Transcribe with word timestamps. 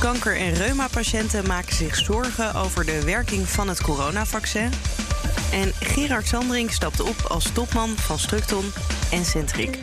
Kanker- 0.00 0.36
en 0.36 0.54
reumapatiënten 0.54 1.46
maken 1.46 1.74
zich 1.74 1.96
zorgen 1.96 2.54
over 2.54 2.84
de 2.84 3.04
werking 3.04 3.48
van 3.48 3.68
het 3.68 3.82
coronavaccin. 3.82 4.70
En 5.52 5.72
Gerard 5.80 6.26
Sandring 6.26 6.72
stapte 6.72 7.04
op 7.04 7.16
als 7.28 7.52
topman 7.52 7.88
van 7.88 8.18
Structon 8.18 8.72
en 9.10 9.24
Centric. 9.24 9.78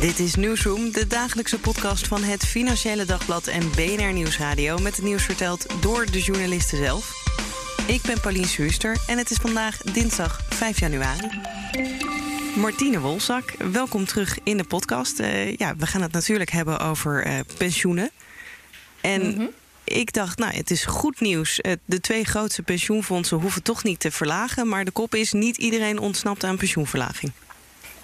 Dit 0.00 0.18
is 0.18 0.34
Nieuwsroom, 0.34 0.92
de 0.92 1.06
dagelijkse 1.06 1.58
podcast 1.58 2.08
van 2.08 2.22
het 2.22 2.44
Financiële 2.44 3.04
Dagblad 3.04 3.46
en 3.46 3.70
BNR 3.70 4.12
Nieuwsradio... 4.12 4.78
met 4.78 4.96
het 4.96 5.04
nieuws 5.04 5.22
verteld 5.24 5.66
door 5.80 6.06
de 6.10 6.20
journalisten 6.20 6.78
zelf. 6.78 7.12
Ik 7.86 8.02
ben 8.02 8.20
Paulien 8.20 8.46
Schuster 8.46 8.96
en 9.06 9.18
het 9.18 9.30
is 9.30 9.36
vandaag 9.36 9.76
dinsdag 9.76 10.40
5 10.48 10.80
januari. 10.80 11.28
Martine 12.56 13.00
Wolzak, 13.00 13.54
welkom 13.72 14.04
terug 14.04 14.38
in 14.42 14.56
de 14.56 14.64
podcast. 14.64 15.20
Uh, 15.20 15.56
ja, 15.56 15.76
we 15.76 15.86
gaan 15.86 16.02
het 16.02 16.12
natuurlijk 16.12 16.50
hebben 16.50 16.80
over 16.80 17.26
uh, 17.26 17.38
pensioenen. 17.58 18.10
En 19.04 19.26
mm 19.26 19.36
-hmm. 19.36 19.50
ik 19.84 20.12
dacht, 20.12 20.38
nou, 20.38 20.54
het 20.54 20.70
is 20.70 20.84
goed 20.84 21.20
nieuws. 21.20 21.60
De 21.84 22.00
twee 22.00 22.24
grootste 22.24 22.62
pensioenfondsen 22.62 23.40
hoeven 23.40 23.62
toch 23.62 23.84
niet 23.84 24.00
te 24.00 24.10
verlagen. 24.10 24.68
Maar 24.68 24.84
de 24.84 24.90
kop 24.90 25.14
is, 25.14 25.32
niet 25.32 25.56
iedereen 25.56 25.98
ontsnapt 25.98 26.44
aan 26.44 26.56
pensioenverlaging. 26.56 27.32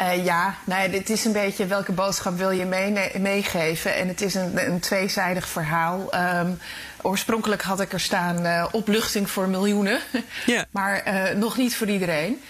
Uh, 0.00 0.24
ja, 0.24 0.54
nou 0.64 0.82
ja, 0.82 0.88
dit 0.88 1.10
is 1.10 1.24
een 1.24 1.32
beetje 1.32 1.66
welke 1.66 1.92
boodschap 1.92 2.38
wil 2.38 2.50
je 2.50 2.64
mee, 2.64 3.18
meegeven. 3.18 3.94
En 3.94 4.08
het 4.08 4.20
is 4.20 4.34
een, 4.34 4.70
een 4.70 4.80
tweezijdig 4.80 5.48
verhaal. 5.48 6.14
Um, 6.14 6.58
oorspronkelijk 7.02 7.62
had 7.62 7.80
ik 7.80 7.92
er 7.92 8.00
staan 8.00 8.46
uh, 8.46 8.66
opluchting 8.72 9.30
voor 9.30 9.48
miljoenen. 9.48 10.00
Yeah. 10.46 10.64
maar 10.70 11.02
uh, 11.06 11.38
nog 11.38 11.56
niet 11.56 11.76
voor 11.76 11.88
iedereen. 11.88 12.42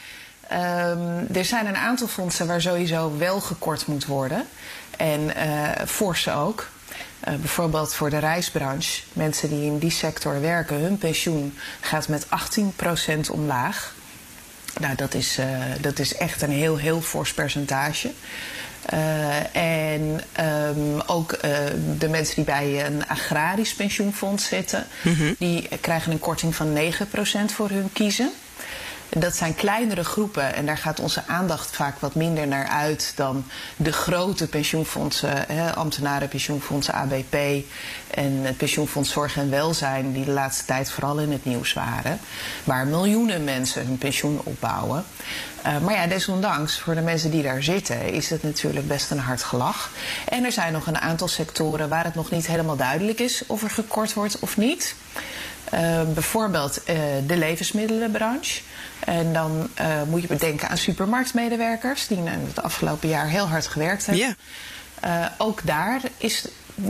Um, 0.52 1.26
er 1.34 1.44
zijn 1.44 1.66
een 1.66 1.76
aantal 1.76 2.06
fondsen 2.06 2.46
waar 2.46 2.60
sowieso 2.60 3.18
wel 3.18 3.40
gekort 3.40 3.86
moet 3.86 4.06
worden. 4.06 4.46
En 4.96 5.32
forse 5.86 6.32
ook. 6.32 6.68
Uh, 7.28 7.34
bijvoorbeeld 7.34 7.94
voor 7.94 8.10
de 8.10 8.18
reisbranche. 8.18 9.02
Mensen 9.12 9.48
die 9.48 9.64
in 9.64 9.78
die 9.78 9.90
sector 9.90 10.40
werken, 10.40 10.76
hun 10.76 10.98
pensioen 10.98 11.54
gaat 11.80 12.08
met 12.08 12.26
18% 12.26 13.30
omlaag. 13.30 13.94
Nou, 14.80 14.94
dat 14.94 15.14
is, 15.14 15.38
uh, 15.38 15.46
dat 15.80 15.98
is 15.98 16.14
echt 16.14 16.42
een 16.42 16.50
heel, 16.50 16.76
heel 16.76 17.00
fors 17.00 17.34
percentage. 17.34 18.10
Uh, 18.92 19.56
en 19.56 20.20
um, 20.40 21.00
ook 21.00 21.32
uh, 21.32 21.40
de 21.98 22.08
mensen 22.08 22.34
die 22.34 22.44
bij 22.44 22.86
een 22.86 23.08
agrarisch 23.08 23.74
pensioenfonds 23.74 24.46
zitten, 24.46 24.86
mm 25.02 25.14
-hmm. 25.14 25.34
die 25.38 25.68
krijgen 25.80 26.12
een 26.12 26.18
korting 26.18 26.54
van 26.54 26.76
9% 26.76 26.78
voor 27.46 27.68
hun 27.68 27.90
kiezen. 27.92 28.32
Dat 29.18 29.36
zijn 29.36 29.54
kleinere 29.54 30.04
groepen 30.04 30.54
en 30.54 30.66
daar 30.66 30.78
gaat 30.78 31.00
onze 31.00 31.22
aandacht 31.26 31.76
vaak 31.76 31.98
wat 31.98 32.14
minder 32.14 32.46
naar 32.46 32.66
uit 32.66 33.12
dan 33.16 33.44
de 33.76 33.92
grote 33.92 34.46
pensioenfondsen, 34.46 35.44
hè, 35.48 35.74
ambtenarenpensioenfondsen, 35.74 36.94
ABP 36.94 37.34
en 38.10 38.32
het 38.42 38.56
pensioenfonds 38.56 39.10
Zorg 39.10 39.36
en 39.36 39.50
Welzijn, 39.50 40.12
die 40.12 40.24
de 40.24 40.30
laatste 40.30 40.64
tijd 40.64 40.90
vooral 40.90 41.18
in 41.18 41.32
het 41.32 41.44
nieuws 41.44 41.72
waren, 41.72 42.20
waar 42.64 42.86
miljoenen 42.86 43.44
mensen 43.44 43.86
hun 43.86 43.98
pensioen 43.98 44.40
opbouwen. 44.44 45.04
Uh, 45.66 45.78
maar 45.78 45.94
ja, 45.94 46.06
desondanks, 46.06 46.78
voor 46.78 46.94
de 46.94 47.00
mensen 47.00 47.30
die 47.30 47.42
daar 47.42 47.62
zitten, 47.62 48.12
is 48.12 48.30
het 48.30 48.42
natuurlijk 48.42 48.88
best 48.88 49.10
een 49.10 49.18
hard 49.18 49.42
gelach. 49.42 49.90
En 50.28 50.44
er 50.44 50.52
zijn 50.52 50.72
nog 50.72 50.86
een 50.86 50.98
aantal 50.98 51.28
sectoren 51.28 51.88
waar 51.88 52.04
het 52.04 52.14
nog 52.14 52.30
niet 52.30 52.46
helemaal 52.46 52.76
duidelijk 52.76 53.18
is 53.18 53.42
of 53.46 53.62
er 53.62 53.70
gekort 53.70 54.14
wordt 54.14 54.38
of 54.38 54.56
niet. 54.56 54.94
Uh, 55.74 56.02
bijvoorbeeld 56.14 56.80
uh, 56.90 56.96
de 57.26 57.36
levensmiddelenbranche. 57.36 58.60
En 59.04 59.32
dan 59.32 59.68
uh, 59.80 60.02
moet 60.08 60.22
je 60.22 60.28
bedenken 60.28 60.68
aan 60.68 60.76
supermarktmedewerkers 60.76 62.06
die 62.06 62.18
het 62.22 62.62
afgelopen 62.62 63.08
jaar 63.08 63.28
heel 63.28 63.48
hard 63.48 63.66
gewerkt 63.66 64.06
hebben. 64.06 64.36
Yeah. 65.00 65.26
ook 65.38 65.66
daar 65.66 66.00
is 66.16 66.44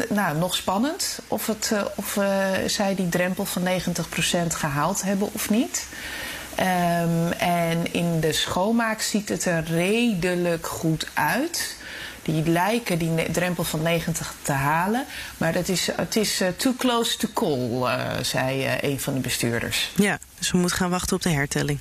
nou, 0.09 0.37
nog 0.37 0.55
spannend 0.55 1.19
of, 1.29 1.47
het, 1.47 1.73
of 1.95 2.19
zij 2.67 2.95
die 2.95 3.09
drempel 3.09 3.45
van 3.45 3.63
90% 3.63 3.67
gehaald 4.49 5.03
hebben 5.03 5.29
of 5.33 5.51
niet. 5.51 5.87
Um, 6.59 7.33
en 7.33 7.93
in 7.93 8.21
de 8.21 8.33
schoonmaak 8.33 9.01
ziet 9.01 9.29
het 9.29 9.45
er 9.45 9.65
redelijk 9.65 10.67
goed 10.67 11.07
uit 11.15 11.77
die 12.23 12.49
lijken 12.49 12.99
die 12.99 13.31
drempel 13.31 13.65
van 13.65 13.83
90 13.83 14.35
te 14.43 14.53
halen. 14.53 15.05
Maar 15.39 15.53
dat 15.53 15.69
is, 15.69 15.89
het 15.97 16.17
is 16.17 16.43
uh, 16.43 16.49
too 16.49 16.75
close 16.79 17.17
to 17.17 17.29
call, 17.35 17.83
uh, 17.83 18.11
zei 18.23 18.67
uh, 18.67 18.83
een 18.91 19.01
van 19.01 19.15
de 19.15 19.21
bestuurders. 19.21 19.91
Ja, 19.97 20.19
dus 20.39 20.51
we 20.51 20.59
moeten 20.59 20.77
gaan 20.77 20.91
wachten 20.91 21.17
op 21.17 21.23
de 21.23 21.31
hertelling. 21.31 21.79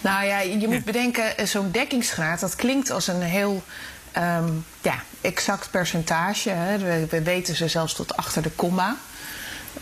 Nou 0.00 0.24
ja, 0.24 0.40
je 0.40 0.66
moet 0.66 0.76
ja. 0.76 0.80
bedenken, 0.80 1.48
zo'n 1.48 1.70
dekkingsgraad, 1.70 2.40
dat 2.40 2.56
klinkt 2.56 2.90
als 2.90 3.06
een 3.06 3.22
heel 3.22 3.62
um, 4.16 4.64
ja, 4.82 5.02
exact 5.20 5.70
percentage. 5.70 6.50
Hè. 6.50 6.78
We, 6.78 7.06
we, 7.10 7.22
weten 7.22 7.56
ze 7.56 7.68
zelfs 7.68 7.94
tot 7.94 8.16
achter 8.16 8.42
de 8.42 8.50
komma. 8.50 8.96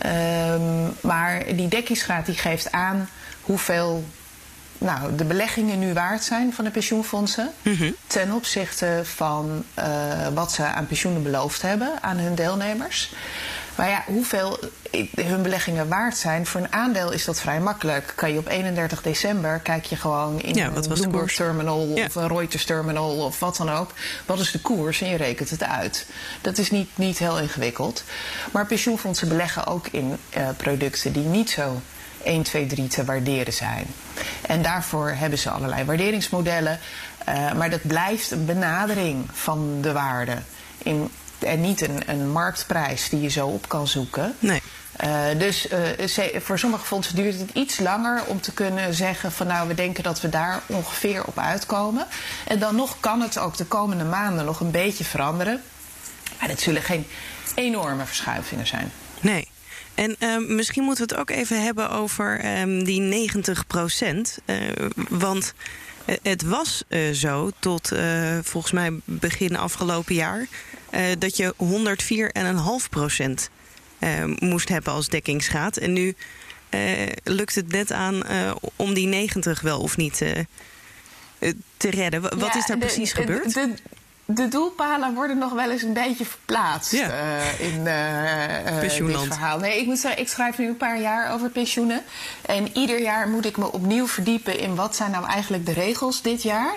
Um, 0.05 0.93
maar 1.01 1.55
die 1.55 1.67
dekkingsgraad 1.67 2.25
die 2.25 2.35
geeft 2.35 2.71
aan 2.71 3.09
hoeveel 3.41 4.03
nou, 4.77 5.15
de 5.15 5.25
beleggingen 5.25 5.79
nu 5.79 5.93
waard 5.93 6.23
zijn 6.23 6.53
van 6.53 6.65
de 6.65 6.71
pensioenfondsen. 6.71 7.51
Mm 7.61 7.75
-hmm. 7.75 7.95
Ten 8.07 8.31
opzichte 8.31 9.01
van 9.03 9.63
uh, 9.79 9.85
wat 10.33 10.51
ze 10.51 10.63
aan 10.63 10.87
pensioenen 10.87 11.23
beloofd 11.23 11.61
hebben 11.61 11.91
aan 12.01 12.17
hun 12.17 12.35
deelnemers. 12.35 13.11
Maar 13.75 13.89
ja, 13.89 14.03
hoeveel 14.05 14.59
hun 15.15 15.41
beleggingen 15.41 15.87
waard 15.87 16.17
zijn, 16.17 16.45
voor 16.45 16.61
een 16.61 16.73
aandeel 16.73 17.11
is 17.11 17.25
dat 17.25 17.39
vrij 17.39 17.59
makkelijk. 17.59 18.13
Kan 18.15 18.31
je 18.31 18.37
op 18.37 18.47
31 18.47 19.01
december 19.01 19.59
kijk 19.59 19.85
je 19.85 19.95
gewoon 19.95 20.41
in 20.41 20.53
ja, 20.53 20.71
een 20.75 20.87
Bloomberg 20.87 21.35
terminal 21.35 21.87
ja. 21.95 22.05
of 22.05 22.15
een 22.15 22.27
Reuters 22.27 22.65
terminal 22.65 23.17
of 23.17 23.39
wat 23.39 23.57
dan 23.57 23.69
ook. 23.71 23.91
Wat 24.25 24.39
is 24.39 24.51
de 24.51 24.61
koers 24.61 25.01
en 25.01 25.09
je 25.09 25.17
rekent 25.17 25.49
het 25.49 25.63
uit. 25.63 26.05
Dat 26.41 26.57
is 26.57 26.71
niet, 26.71 26.89
niet 26.95 27.17
heel 27.17 27.39
ingewikkeld. 27.39 28.03
Maar 28.51 28.65
pensioenfondsen 28.65 29.27
beleggen 29.27 29.67
ook 29.67 29.87
in 29.87 30.17
uh, 30.37 30.49
producten 30.57 31.13
die 31.13 31.23
niet 31.23 31.49
zo 31.49 31.81
1, 32.23 32.43
2, 32.43 32.65
3 32.65 32.87
te 32.87 33.05
waarderen 33.05 33.53
zijn. 33.53 33.85
En 34.41 34.61
daarvoor 34.61 35.09
hebben 35.09 35.39
ze 35.39 35.49
allerlei 35.49 35.83
waarderingsmodellen. 35.83 36.79
Uh, 37.29 37.53
maar 37.53 37.69
dat 37.69 37.87
blijft 37.87 38.31
een 38.31 38.45
benadering 38.45 39.25
van 39.31 39.77
de 39.81 39.91
waarde. 39.91 40.37
In, 40.77 41.09
en 41.39 41.61
niet 41.61 41.81
een, 41.81 42.09
een 42.09 42.29
marktprijs 42.29 43.09
die 43.09 43.21
je 43.21 43.29
zo 43.29 43.47
op 43.47 43.69
kan 43.69 43.87
zoeken. 43.87 44.35
Nee. 44.39 44.61
Uh, 45.03 45.25
dus 45.37 45.67
uh, 45.71 46.39
voor 46.39 46.59
sommige 46.59 46.85
fondsen 46.85 47.15
duurt 47.15 47.39
het 47.39 47.49
iets 47.53 47.79
langer 47.79 48.23
om 48.25 48.41
te 48.41 48.53
kunnen 48.53 48.93
zeggen 48.93 49.31
van 49.31 49.47
nou 49.47 49.67
we 49.67 49.73
denken 49.73 50.03
dat 50.03 50.21
we 50.21 50.29
daar 50.29 50.61
ongeveer 50.65 51.25
op 51.25 51.37
uitkomen. 51.37 52.07
En 52.47 52.59
dan 52.59 52.75
nog 52.75 52.99
kan 52.99 53.21
het 53.21 53.37
ook 53.37 53.57
de 53.57 53.65
komende 53.65 54.03
maanden 54.03 54.45
nog 54.45 54.59
een 54.59 54.71
beetje 54.71 55.03
veranderen. 55.03 55.61
Maar 56.39 56.47
dat 56.47 56.59
zullen 56.59 56.81
geen 56.81 57.07
enorme 57.55 58.05
verschuivingen 58.05 58.67
zijn. 58.67 58.91
Nee. 59.21 59.47
En 59.95 60.15
uh, 60.19 60.37
misschien 60.47 60.83
moeten 60.83 61.07
we 61.07 61.11
het 61.11 61.21
ook 61.21 61.29
even 61.29 61.63
hebben 61.63 61.89
over 61.89 62.59
um, 62.61 62.83
die 62.83 62.99
90 62.99 63.67
procent. 63.67 64.37
Uh, 64.45 64.55
want 65.09 65.53
het 66.21 66.41
was 66.41 66.83
uh, 66.87 67.11
zo 67.11 67.51
tot 67.59 67.91
volgens 68.41 68.73
mij 68.73 68.91
begin 69.05 69.57
afgelopen 69.57 70.15
jaar... 70.15 70.47
dat 71.19 71.37
je 71.37 71.53
104,5 72.83 72.89
procent 72.89 73.49
moest 74.39 74.69
hebben 74.69 74.93
als 74.93 75.07
dekkingsgraad. 75.07 75.77
En 75.77 75.93
nu 75.93 76.15
lukt 77.23 77.55
het 77.55 77.71
net 77.71 77.91
aan 77.91 78.23
om 78.75 78.93
die 78.93 79.07
90 79.07 79.61
wel 79.61 79.79
of 79.79 79.97
niet 79.97 80.17
te 81.77 81.89
redden. 81.89 82.21
Wat 82.21 82.39
ja, 82.39 82.55
is 82.55 82.65
daar 82.65 82.79
de, 82.79 82.85
precies 82.85 83.13
gebeurd? 83.13 83.53
De, 83.53 83.73
de 84.25 84.47
doelpalen 84.47 85.13
worden 85.13 85.37
nog 85.37 85.51
wel 85.51 85.71
eens 85.71 85.81
een 85.81 85.93
beetje 85.93 86.25
verplaatst 86.25 86.91
ja. 86.91 87.07
uh, 87.07 87.59
in 87.59 87.79
uh, 87.85 88.79
dit 88.79 89.23
verhaal. 89.27 89.59
Nee, 89.59 89.79
ik 89.79 89.85
moet 89.85 89.99
zeggen, 89.99 90.21
ik 90.21 90.29
schrijf 90.29 90.57
nu 90.57 90.67
een 90.67 90.77
paar 90.77 90.99
jaar 90.99 91.33
over 91.33 91.49
pensioenen. 91.49 92.03
En 92.41 92.77
ieder 92.77 93.01
jaar 93.01 93.27
moet 93.27 93.45
ik 93.45 93.57
me 93.57 93.71
opnieuw 93.71 94.07
verdiepen 94.07 94.59
in 94.59 94.75
wat 94.75 94.95
zijn 94.95 95.11
nou 95.11 95.25
eigenlijk 95.25 95.65
de 95.65 95.73
regels 95.73 96.21
dit 96.21 96.43
jaar. 96.43 96.75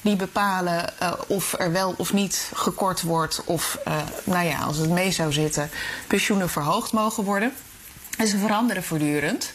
Die 0.00 0.16
bepalen 0.16 0.92
uh, 1.02 1.12
of 1.26 1.54
er 1.58 1.72
wel 1.72 1.94
of 1.96 2.12
niet 2.12 2.50
gekort 2.54 3.02
wordt. 3.02 3.42
Of, 3.44 3.78
nou 4.24 4.46
ja, 4.46 4.58
als 4.58 4.76
het 4.76 4.90
mee 4.90 5.10
zou 5.10 5.32
zitten, 5.32 5.70
pensioenen 6.06 6.50
verhoogd 6.50 6.92
mogen 6.92 7.24
worden. 7.24 7.52
En 8.18 8.26
ze 8.26 8.38
veranderen 8.38 8.82
voortdurend. 8.82 9.52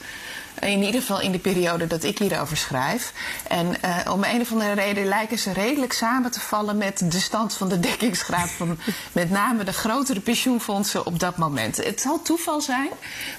In 0.62 0.84
ieder 0.84 1.02
geval 1.02 1.22
in 1.22 1.32
de 1.32 1.40
periode 1.40 1.88
dat 1.88 2.04
ik 2.04 2.18
hierover 2.18 2.58
schrijf. 2.58 3.14
En 3.48 3.68
uh, 3.86 4.12
om 4.12 4.24
een 4.24 4.42
of 4.42 4.52
andere 4.52 4.74
reden 4.74 5.06
lijken 5.06 5.40
ze 5.40 5.54
redelijk 5.54 5.94
samen 5.94 6.32
te 6.32 6.40
vallen 6.40 6.78
met 6.78 7.12
de 7.12 7.20
stand 7.20 7.54
van 7.54 7.70
de 7.70 7.80
dekkingsgraad 7.80 8.50
van 8.50 8.78
met 9.12 9.30
name 9.30 9.64
de 9.64 9.74
grotere 9.74 10.20
pensioenfondsen 10.20 11.06
op 11.06 11.20
dat 11.20 11.38
moment. 11.38 11.78
Het 11.78 12.02
zal 12.02 12.22
toeval 12.22 12.62
zijn, 12.62 12.90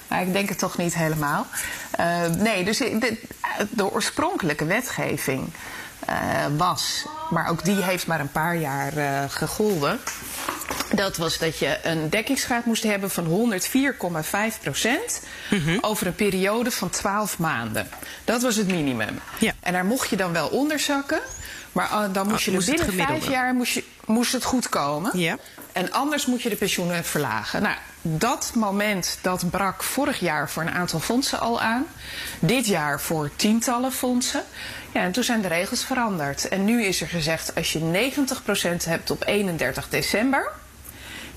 maar 0.09 0.23
ik 0.23 0.33
denk 0.33 0.49
het 0.49 0.59
toch 0.59 0.77
niet 0.77 0.95
helemaal. 0.95 1.47
Uh, 2.01 2.27
nee, 2.27 2.65
dus 2.65 2.79
de, 2.79 3.21
de 3.71 3.93
oorspronkelijke 3.93 4.65
wetgeving 4.65 5.49
uh, 6.09 6.15
was, 6.57 7.07
maar 7.31 7.49
ook 7.49 7.65
die 7.65 7.83
heeft 7.83 8.07
maar 8.07 8.21
een 8.21 8.33
paar 8.33 8.57
jaar 8.57 8.93
gegolden. 9.31 10.01
Dat 10.95 11.17
was 11.17 11.39
dat 11.39 11.59
je 11.59 11.79
een 11.83 12.11
dekkingsgraad 12.11 12.65
moest 12.65 12.83
hebben 12.83 13.11
van 13.11 13.53
104,5 14.53 14.61
procent 14.63 15.23
mm-hmm. 15.51 15.79
over 15.81 16.07
een 16.07 16.15
periode 16.15 16.71
van 16.71 16.91
12 16.91 17.39
maanden. 17.39 17.89
Dat 18.25 18.43
was 18.43 18.57
het 18.57 18.67
minimum. 18.67 19.21
Ja. 19.39 19.53
En 19.61 19.73
daar 19.73 19.85
mocht 19.85 20.11
je 20.11 20.17
dan 20.17 20.33
wel 20.33 20.49
onderzakken. 20.49 21.21
Maar 21.73 21.91
uh, 21.93 22.05
dan 22.13 22.29
moest 22.29 22.45
je 22.45 22.51
moest 22.51 22.69
er 22.69 22.87
binnen 22.87 23.07
vijf 23.07 23.29
jaar 23.29 23.55
moest, 23.55 23.73
je, 23.73 23.85
moest 24.05 24.33
het 24.33 24.45
goed 24.45 24.69
komen. 24.69 25.19
Ja. 25.19 25.37
En 25.73 25.93
anders 25.93 26.27
moet 26.27 26.43
je 26.43 26.49
de 26.49 26.57
pensioenen 26.57 27.05
verlagen. 27.05 27.63
Nou, 27.63 27.77
dat 28.03 28.53
moment 28.55 29.19
dat 29.23 29.51
brak 29.51 29.83
vorig 29.83 30.21
jaar 30.21 30.51
voor 30.51 30.63
een 30.63 30.71
aantal 30.71 31.01
fondsen 31.01 31.41
al 31.41 31.61
aan. 31.61 31.87
Dit 32.41 32.67
jaar 32.67 33.01
voor 33.01 33.31
tientallen 33.37 33.93
fondsen. 33.93 34.43
Ja, 34.93 35.01
en 35.01 35.13
toen 35.13 35.25
zijn 35.25 35.41
de 35.41 35.49
regels 35.49 35.85
veranderd. 35.85 36.49
En 36.49 36.65
nu 36.65 36.85
is 36.85 37.01
er 37.01 37.09
gezegd, 37.09 37.55
als 37.55 37.73
je 37.73 38.11
90% 38.81 38.85
hebt 38.85 39.11
op 39.11 39.27
31 39.27 39.89
december... 39.89 40.53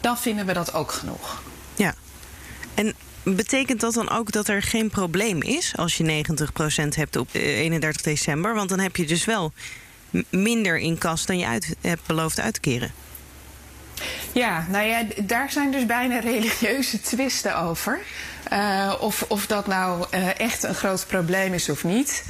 dan 0.04 0.18
vinden 0.18 0.46
we 0.46 0.54
dat 0.54 0.74
ook 0.74 0.92
genoeg. 0.92 1.42
Ja. 1.76 1.94
En 2.74 2.94
betekent 3.24 3.80
dat 3.80 3.94
dan 3.94 4.10
ook 4.10 4.32
dat 4.32 4.48
er 4.48 4.62
geen 4.62 4.90
probleem 4.90 5.42
is... 5.42 5.74
als 5.76 5.98
je 5.98 6.24
90% 6.84 6.88
hebt 6.90 7.16
op 7.16 7.30
eh, 7.32 7.60
31 7.60 8.02
december? 8.02 8.54
Want 8.56 8.70
dan 8.70 8.80
heb 8.80 8.96
je 8.96 9.06
dus 9.06 9.26
wel 9.26 9.54
minder 10.30 10.78
in 10.78 10.98
kas 10.98 11.26
dan 11.26 11.38
je 11.38 11.46
uit, 11.46 11.76
hebt 11.82 12.06
beloofd 12.06 12.40
uit 12.40 12.54
te 12.54 12.60
keren. 12.60 12.92
Ja, 14.32 14.66
nou 14.70 14.86
ja, 14.86 15.04
daar 15.24 15.52
zijn 15.52 15.72
dus 15.72 15.86
bijna 15.86 16.20
religieuze 16.34 17.02
twisten 17.02 17.58
over. 17.58 18.00
Uh, 18.52 18.94
of, 19.00 19.26
of 19.28 19.48
dat 19.48 19.68
nou 19.68 20.06
uh, 20.14 20.40
echt 20.40 20.64
een 20.64 20.76
groot 20.76 21.06
probleem 21.08 21.54
is 21.54 21.70
of 21.70 21.84
niet. 21.84 22.24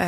Uh, 0.00 0.06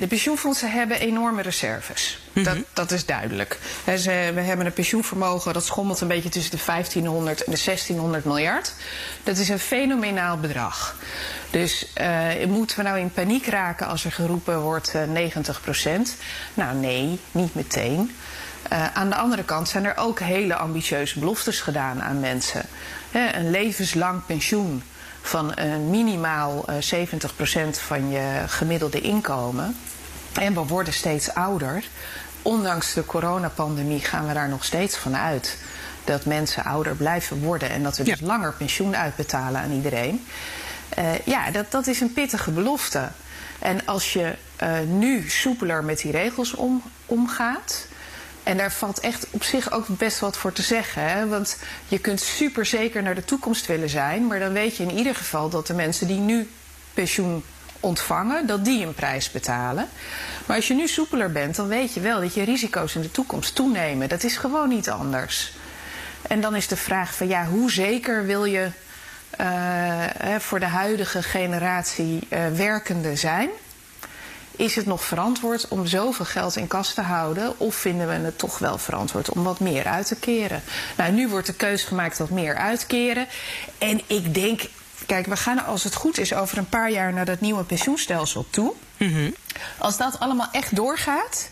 de 0.00 0.06
pensioenfondsen 0.06 0.70
hebben 0.70 1.00
enorme 1.00 1.42
reserves. 1.42 2.18
Mhm. 2.32 2.44
Dat, 2.44 2.56
dat 2.72 2.90
is 2.90 3.06
duidelijk. 3.06 3.58
He, 3.84 3.98
ze, 3.98 4.30
we 4.34 4.40
hebben 4.40 4.66
een 4.66 4.72
pensioenvermogen 4.72 5.52
dat 5.52 5.64
schommelt 5.64 6.00
een 6.00 6.08
beetje 6.08 6.28
tussen 6.28 6.56
de 6.56 6.62
1500 6.66 7.44
en 7.44 7.52
de 7.52 7.62
1600 7.64 8.24
miljard. 8.24 8.74
Dat 9.22 9.38
is 9.38 9.48
een 9.48 9.58
fenomenaal 9.58 10.36
bedrag. 10.36 10.96
Dus 11.50 11.92
moeten 12.48 12.76
we 12.76 12.82
nou 12.82 12.98
in 12.98 13.12
paniek 13.12 13.46
raken 13.46 13.86
als 13.86 14.04
er 14.04 14.12
geroepen 14.12 14.60
wordt 14.60 14.92
uh, 14.94 15.02
90 15.02 15.60
procent? 15.60 16.16
Nou 16.54 16.76
nee, 16.76 17.18
niet 17.32 17.54
meteen. 17.54 18.10
Uh, 18.72 18.94
aan 18.94 19.08
de 19.08 19.16
andere 19.16 19.44
kant 19.44 19.68
zijn 19.68 19.84
er 19.84 19.96
ook 19.96 20.20
hele 20.20 20.54
ambitieuze 20.54 21.18
beloftes 21.18 21.60
gedaan 21.60 22.02
aan 22.02 22.20
mensen. 22.20 22.62
He, 23.10 23.34
een 23.34 23.50
levenslang 23.50 24.26
pensioen 24.26 24.82
van 25.22 25.52
een 25.54 25.90
minimaal 25.90 26.64
uh, 26.92 27.06
70% 27.06 27.06
van 27.70 28.10
je 28.10 28.42
gemiddelde 28.46 29.00
inkomen. 29.00 29.76
En 30.32 30.54
we 30.54 30.60
worden 30.60 30.92
steeds 30.92 31.34
ouder. 31.34 31.84
Ondanks 32.42 32.94
de 32.94 33.04
coronapandemie 33.04 34.00
gaan 34.00 34.26
we 34.26 34.32
daar 34.32 34.48
nog 34.48 34.64
steeds 34.64 34.96
van 34.96 35.16
uit 35.16 35.58
dat 36.04 36.24
mensen 36.24 36.64
ouder 36.64 36.96
blijven 36.96 37.40
worden 37.40 37.70
en 37.70 37.82
dat 37.82 37.96
we 37.96 38.04
dus 38.04 38.20
langer 38.20 38.52
pensioen 38.52 38.96
uitbetalen 38.96 39.60
aan 39.60 39.72
iedereen. 39.72 40.26
Uh, 40.98 41.18
ja, 41.24 41.50
dat, 41.50 41.70
dat 41.70 41.86
is 41.86 42.00
een 42.00 42.12
pittige 42.12 42.50
belofte. 42.50 43.08
En 43.58 43.86
als 43.86 44.12
je 44.12 44.34
uh, 44.62 44.80
nu 44.80 45.30
soepeler 45.30 45.84
met 45.84 45.98
die 45.98 46.10
regels 46.10 46.54
om, 46.54 46.82
omgaat. 47.06 47.86
En 48.46 48.56
daar 48.56 48.72
valt 48.72 49.00
echt 49.00 49.26
op 49.30 49.42
zich 49.42 49.72
ook 49.72 49.86
best 49.88 50.18
wat 50.18 50.36
voor 50.36 50.52
te 50.52 50.62
zeggen. 50.62 51.02
Hè? 51.02 51.26
Want 51.26 51.58
je 51.88 51.98
kunt 51.98 52.20
super 52.20 52.66
zeker 52.66 53.02
naar 53.02 53.14
de 53.14 53.24
toekomst 53.24 53.66
willen 53.66 53.88
zijn. 53.88 54.26
Maar 54.26 54.38
dan 54.38 54.52
weet 54.52 54.76
je 54.76 54.82
in 54.82 54.96
ieder 54.96 55.14
geval 55.14 55.48
dat 55.48 55.66
de 55.66 55.74
mensen 55.74 56.06
die 56.06 56.18
nu 56.18 56.50
pensioen 56.94 57.44
ontvangen, 57.80 58.46
dat 58.46 58.64
die 58.64 58.86
een 58.86 58.94
prijs 58.94 59.30
betalen. 59.30 59.88
Maar 60.46 60.56
als 60.56 60.68
je 60.68 60.74
nu 60.74 60.86
soepeler 60.86 61.32
bent, 61.32 61.56
dan 61.56 61.68
weet 61.68 61.94
je 61.94 62.00
wel 62.00 62.20
dat 62.20 62.34
je 62.34 62.44
risico's 62.44 62.94
in 62.94 63.02
de 63.02 63.10
toekomst 63.10 63.54
toenemen. 63.54 64.08
Dat 64.08 64.22
is 64.22 64.36
gewoon 64.36 64.68
niet 64.68 64.90
anders. 64.90 65.52
En 66.22 66.40
dan 66.40 66.56
is 66.56 66.68
de 66.68 66.76
vraag 66.76 67.14
van 67.14 67.28
ja, 67.28 67.46
hoe 67.46 67.70
zeker 67.70 68.26
wil 68.26 68.44
je 68.44 68.70
hè, 69.36 70.40
voor 70.40 70.60
de 70.60 70.66
huidige 70.66 71.22
generatie 71.22 72.26
uh, 72.30 72.46
werkende 72.48 73.16
zijn? 73.16 73.50
Is 74.56 74.74
het 74.74 74.86
nog 74.86 75.04
verantwoord 75.04 75.68
om 75.68 75.86
zoveel 75.86 76.24
geld 76.24 76.56
in 76.56 76.66
kas 76.66 76.94
te 76.94 77.00
houden? 77.00 77.60
Of 77.60 77.74
vinden 77.74 78.08
we 78.08 78.14
het 78.14 78.38
toch 78.38 78.58
wel 78.58 78.78
verantwoord 78.78 79.30
om 79.30 79.42
wat 79.42 79.60
meer 79.60 79.84
uit 79.84 80.06
te 80.06 80.16
keren? 80.16 80.62
Nou, 80.96 81.12
nu 81.12 81.28
wordt 81.28 81.46
de 81.46 81.54
keus 81.54 81.82
gemaakt 81.82 82.18
wat 82.18 82.30
meer 82.30 82.54
uitkeren. 82.54 83.26
En 83.78 84.00
ik 84.06 84.34
denk, 84.34 84.60
kijk, 85.06 85.26
we 85.26 85.36
gaan 85.36 85.64
als 85.64 85.84
het 85.84 85.94
goed 85.94 86.18
is 86.18 86.34
over 86.34 86.58
een 86.58 86.68
paar 86.68 86.90
jaar 86.90 87.12
naar 87.12 87.24
dat 87.24 87.40
nieuwe 87.40 87.64
pensioenstelsel 87.64 88.46
toe. 88.50 88.72
Mm-hmm. 88.96 89.34
Als 89.78 89.96
dat 89.96 90.20
allemaal 90.20 90.48
echt 90.52 90.76
doorgaat, 90.76 91.50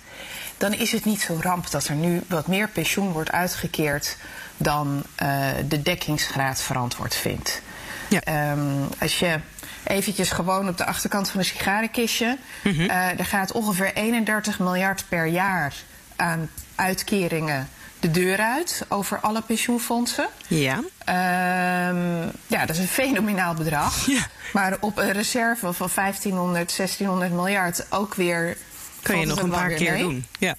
dan 0.59 0.73
is 0.73 0.93
het 0.93 1.05
niet 1.05 1.21
zo 1.21 1.39
ramp 1.41 1.71
dat 1.71 1.87
er 1.87 1.95
nu 1.95 2.23
wat 2.27 2.47
meer 2.47 2.69
pensioen 2.69 3.12
wordt 3.12 3.33
uitgekeerd 3.33 4.17
dan 4.56 5.03
uh, 5.23 5.47
de 5.69 5.83
dekkingsgraad 5.83 6.61
verantwoord 6.61 7.15
vindt. 7.15 7.62
Ja. 8.09 8.53
Um, 8.53 8.89
als 9.01 9.19
je 9.19 9.41
eventjes 9.87 10.31
gewoon 10.31 10.69
op 10.69 10.77
de 10.77 10.85
achterkant 10.85 11.31
van 11.31 11.41
een 11.41 11.47
sigarenkistje. 11.47 12.39
Mm-hmm. 12.63 12.85
Uh, 12.85 13.19
er 13.19 13.25
gaat 13.25 13.53
ongeveer 13.53 13.93
31 13.95 14.59
miljard 14.59 15.05
per 15.09 15.27
jaar 15.27 15.75
aan 16.17 16.51
uitkeringen 16.75 17.69
de 18.05 18.11
deur 18.11 18.39
uit 18.39 18.85
over 18.89 19.21
alle 19.21 19.43
pensioenfondsen. 19.43 20.29
Ja. 20.47 20.77
Um, 20.77 22.31
ja, 22.47 22.67
dat 22.67 22.71
is 22.71 22.79
een 22.79 22.89
fenomenaal 22.89 23.55
bedrag. 23.55 24.07
Ja. 24.07 24.27
Maar 24.53 24.77
op 24.81 24.99
een 24.99 25.13
reserve 25.13 25.73
van 25.73 25.89
1500, 25.95 26.77
1600 26.77 27.33
miljard 27.33 27.87
ook 27.91 28.15
weer. 28.15 28.57
Kan 29.03 29.21
je 29.21 29.27
nog 29.27 29.43
een 29.43 29.51
paar 29.51 29.71
keer 29.71 29.93
mee. 29.93 30.03
doen. 30.03 30.27
Ja. 30.39 30.55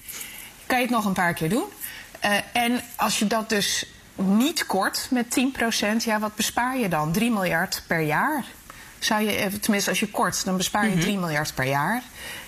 Kan 0.65 0.77
je 0.77 0.83
het 0.83 0.93
nog 0.93 1.05
een 1.05 1.13
paar 1.13 1.33
keer 1.33 1.49
doen. 1.49 1.65
Uh, 2.25 2.37
en 2.53 2.81
als 2.95 3.19
je 3.19 3.27
dat 3.27 3.49
dus 3.49 3.85
niet 4.15 4.65
kort 4.65 5.07
met 5.11 5.37
10%, 5.39 6.03
ja, 6.03 6.19
wat 6.19 6.35
bespaar 6.35 6.77
je 6.77 6.87
dan? 6.87 7.11
3 7.11 7.31
miljard 7.31 7.83
per 7.87 8.01
jaar 8.01 8.43
zou 9.05 9.21
je, 9.21 9.59
tenminste 9.59 9.89
als 9.89 9.99
je 9.99 10.09
kort, 10.09 10.45
dan 10.45 10.57
bespaar 10.57 10.83
je 10.83 10.91
Mhm. 10.91 10.99
3 10.99 11.17
miljard 11.17 11.55
per 11.55 11.65
jaar. 11.65 12.03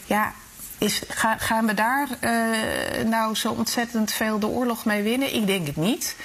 Ja, 0.06 0.34
is, 0.78 1.02
ga, 1.08 1.38
gaan 1.38 1.66
we 1.66 1.74
daar 1.74 2.08
uh, 2.22 3.06
nou 3.06 3.36
zo 3.36 3.52
ontzettend 3.52 4.12
veel 4.12 4.40
de 4.40 4.48
oorlog 4.48 4.86
mee 4.86 5.04
winnen? 5.04 5.36
Ik 5.36 5.48
denk 5.48 5.68
het 5.68 5.76
niet. 5.76 6.16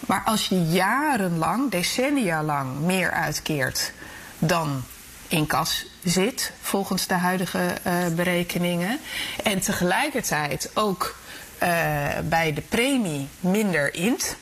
Maar 0.00 0.22
als 0.24 0.46
je 0.46 0.64
jarenlang, 0.64 1.70
decennia 1.70 2.42
lang 2.42 2.78
meer 2.78 3.10
uitkeert 3.10 3.92
dan 4.38 4.84
in 5.28 5.46
kas 5.46 5.86
zit, 6.04 6.52
volgens 6.60 7.06
de 7.06 7.14
huidige 7.14 7.74
uh, 7.86 8.06
berekeningen, 8.14 8.98
en 9.42 9.60
tegelijkertijd 9.60 10.70
ook 10.74 11.16
uh, 11.62 11.68
bij 12.24 12.52
de 12.52 12.60
premie 12.60 13.28
minder 13.40 13.94
int 13.94 14.36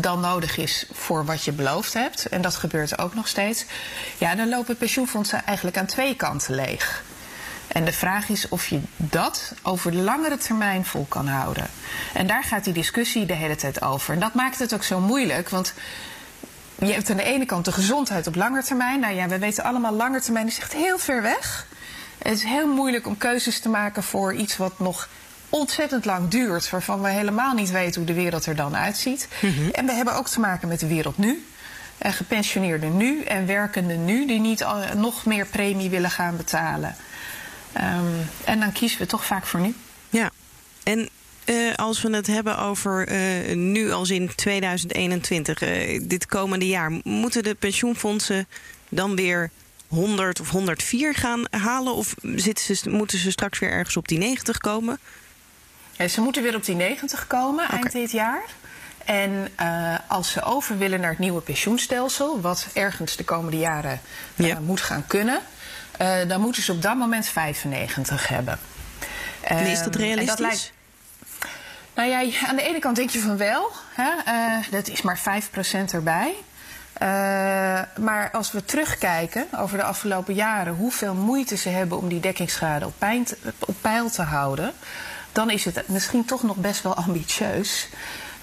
dan 0.00 0.20
nodig 0.20 0.56
is 0.56 0.86
voor 0.92 1.24
wat 1.24 1.44
je 1.44 1.52
beloofd 1.52 1.92
hebt, 1.92 2.28
en 2.28 2.42
dat 2.42 2.54
gebeurt 2.54 2.98
ook 2.98 3.14
nog 3.14 3.28
steeds, 3.28 3.64
ja, 4.18 4.34
dan 4.34 4.48
lopen 4.48 4.76
pensioenfondsen 4.76 5.44
eigenlijk 5.44 5.76
aan 5.76 5.86
twee 5.86 6.16
kanten 6.16 6.54
leeg. 6.54 7.02
En 7.68 7.84
de 7.84 7.92
vraag 7.92 8.28
is 8.28 8.48
of 8.48 8.66
je 8.66 8.80
dat 8.96 9.52
over 9.62 9.94
langere 9.94 10.36
termijn 10.36 10.84
vol 10.84 11.06
kan 11.08 11.26
houden. 11.26 11.66
En 12.14 12.26
daar 12.26 12.44
gaat 12.44 12.64
die 12.64 12.72
discussie 12.72 13.26
de 13.26 13.34
hele 13.34 13.56
tijd 13.56 13.82
over. 13.82 14.14
En 14.14 14.20
dat 14.20 14.34
maakt 14.34 14.58
het 14.58 14.74
ook 14.74 14.82
zo 14.82 15.00
moeilijk, 15.00 15.48
want 15.48 15.74
je 16.78 16.92
hebt 16.92 17.10
aan 17.10 17.16
de 17.16 17.22
ene 17.22 17.46
kant 17.46 17.64
de 17.64 17.72
gezondheid 17.72 18.26
op 18.26 18.34
lange 18.34 18.62
termijn. 18.62 19.00
Nou 19.00 19.14
ja, 19.14 19.28
we 19.28 19.38
weten 19.38 19.64
allemaal, 19.64 19.92
lange 19.92 20.20
termijn 20.20 20.46
is 20.46 20.58
echt 20.58 20.72
heel 20.72 20.98
ver 20.98 21.22
weg. 21.22 21.66
Het 22.18 22.32
is 22.32 22.42
heel 22.42 22.66
moeilijk 22.66 23.06
om 23.06 23.18
keuzes 23.18 23.60
te 23.60 23.68
maken 23.68 24.02
voor 24.02 24.34
iets 24.34 24.56
wat 24.56 24.78
nog 24.78 25.08
ontzettend 25.48 26.04
lang 26.04 26.28
duurt, 26.28 26.70
waarvan 26.70 27.02
we 27.02 27.08
helemaal 27.08 27.54
niet 27.54 27.70
weten 27.70 27.94
hoe 27.94 28.14
de 28.14 28.20
wereld 28.20 28.46
er 28.46 28.56
dan 28.56 28.76
uitziet. 28.76 29.28
Mm-hmm. 29.40 29.70
En 29.70 29.86
we 29.86 29.92
hebben 29.92 30.14
ook 30.14 30.28
te 30.28 30.40
maken 30.40 30.68
met 30.68 30.80
de 30.80 30.86
wereld 30.86 31.18
nu. 31.18 31.46
En 31.98 32.12
gepensioneerden 32.12 32.96
nu 32.96 33.22
en 33.22 33.46
werkenden 33.46 34.04
nu, 34.04 34.26
die 34.26 34.40
niet 34.40 34.64
al, 34.64 34.82
nog 34.96 35.24
meer 35.24 35.46
premie 35.46 35.90
willen 35.90 36.10
gaan 36.10 36.36
betalen. 36.36 36.96
Um, 37.76 38.28
en 38.44 38.60
dan 38.60 38.72
kiezen 38.72 38.98
we 38.98 39.06
toch 39.06 39.24
vaak 39.24 39.46
voor 39.46 39.60
nu. 39.60 39.74
Ja, 40.10 40.30
en 40.82 41.08
uh, 41.44 41.74
als 41.74 42.02
we 42.02 42.16
het 42.16 42.26
hebben 42.26 42.58
over 42.58 43.12
uh, 43.12 43.56
nu 43.56 43.92
als 43.92 44.10
in 44.10 44.34
2021, 44.34 45.62
uh, 45.62 46.00
dit 46.02 46.26
komende 46.26 46.66
jaar, 46.66 46.92
moeten 47.02 47.42
de 47.42 47.54
pensioenfondsen 47.54 48.48
dan 48.88 49.16
weer 49.16 49.50
100 49.88 50.40
of 50.40 50.50
104 50.50 51.14
gaan 51.14 51.44
halen? 51.50 51.94
Of 51.94 52.14
zitten 52.22 52.76
ze, 52.76 52.90
moeten 52.90 53.18
ze 53.18 53.30
straks 53.30 53.58
weer 53.58 53.70
ergens 53.70 53.96
op 53.96 54.08
die 54.08 54.18
90 54.18 54.58
komen? 54.58 54.98
Ja, 55.98 56.08
ze 56.08 56.20
moeten 56.20 56.42
weer 56.42 56.54
op 56.54 56.64
die 56.64 56.74
90 56.74 57.26
komen 57.26 57.64
okay. 57.64 57.76
eind 57.76 57.92
dit 57.92 58.10
jaar. 58.10 58.42
en 59.04 59.52
als 60.06 60.30
ze 60.30 60.42
over 60.42 60.78
willen 60.78 61.00
naar 61.00 61.10
het 61.10 61.18
nieuwe 61.18 61.40
pensioenstelsel, 61.40 62.40
wat 62.40 62.66
ergens 62.72 63.16
de 63.16 63.24
komende 63.24 63.58
jaren 63.58 64.00
moet 64.60 64.80
gaan 64.80 65.06
kunnen, 65.06 65.40
dan 66.26 66.40
moeten 66.40 66.62
ze 66.62 66.72
op 66.72 66.82
dat 66.82 66.96
moment 66.96 67.26
95 67.26 68.28
hebben. 68.28 68.58
En 69.40 69.66
is 69.66 69.82
dat 69.82 69.94
ehm, 69.94 70.04
realistisch? 70.04 70.28
Dat 70.28 70.38
lijkt, 70.38 70.72
nou 71.94 72.08
ja, 72.08 72.46
aan 72.46 72.56
de 72.56 72.62
ene 72.62 72.78
kant 72.78 72.96
denk 72.96 73.10
je 73.10 73.20
van 73.20 73.36
wel. 73.36 73.70
Hè, 73.94 74.10
dat 74.70 74.88
is 74.88 75.02
maar 75.02 75.18
5% 75.18 75.92
erbij. 75.92 76.34
Uh, 77.02 77.80
maar 77.98 78.30
als 78.32 78.52
we 78.52 78.64
terugkijken 78.64 79.46
over 79.56 79.78
de 79.78 79.84
afgelopen 79.84 80.34
jaren, 80.34 80.74
hoeveel 80.74 81.14
moeite 81.14 81.56
ze 81.56 81.68
hebben 81.68 81.98
om 81.98 82.08
die 82.08 82.20
dekkingsschade 82.20 82.86
op, 82.86 82.94
op 83.58 83.74
peil 83.80 84.10
te 84.10 84.22
houden, 84.22 84.72
dan 85.32 85.50
is 85.50 85.64
het 85.64 85.88
misschien 85.88 86.24
toch 86.24 86.42
nog 86.42 86.56
best 86.56 86.82
wel 86.82 86.94
ambitieus. 86.94 87.88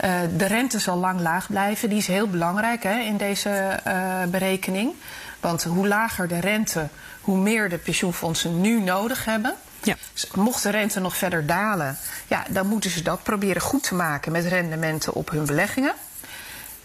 Uh, 0.04 0.20
de 0.38 0.46
rente 0.46 0.80
zal 0.80 0.98
lang 0.98 1.20
laag 1.20 1.48
blijven. 1.48 1.90
Die 1.90 1.98
is 1.98 2.08
heel 2.08 2.28
belangrijk 2.28 2.84
hè, 2.84 3.00
in 3.00 3.18
deze 3.18 3.80
uh, 3.88 4.24
berekening. 4.24 4.94
Want 5.40 5.64
hoe 5.64 5.88
lager 5.88 6.28
de 6.28 6.40
rente, 6.40 6.88
hoe 7.22 7.38
meer 7.38 7.70
de 7.70 7.78
pensioenfondsen 7.78 8.62
nu 8.62 8.82
nodig 8.82 9.26
hebben. 9.26 9.56
Ja. 9.84 9.96
Dus 10.14 10.28
mocht 10.36 10.64
de 10.64 10.70
rente 10.70 11.00
nog 11.00 11.18
verder 11.18 11.46
dalen, 11.46 11.98
ja, 12.28 12.46
dan 12.50 12.68
moeten 12.68 12.90
ze 12.90 13.02
dat 13.02 13.24
proberen 13.24 13.62
goed 13.62 13.84
te 13.84 13.96
maken 13.96 14.32
met 14.32 14.46
rendementen 14.46 15.14
op 15.14 15.30
hun 15.30 15.46
beleggingen. 15.46 15.94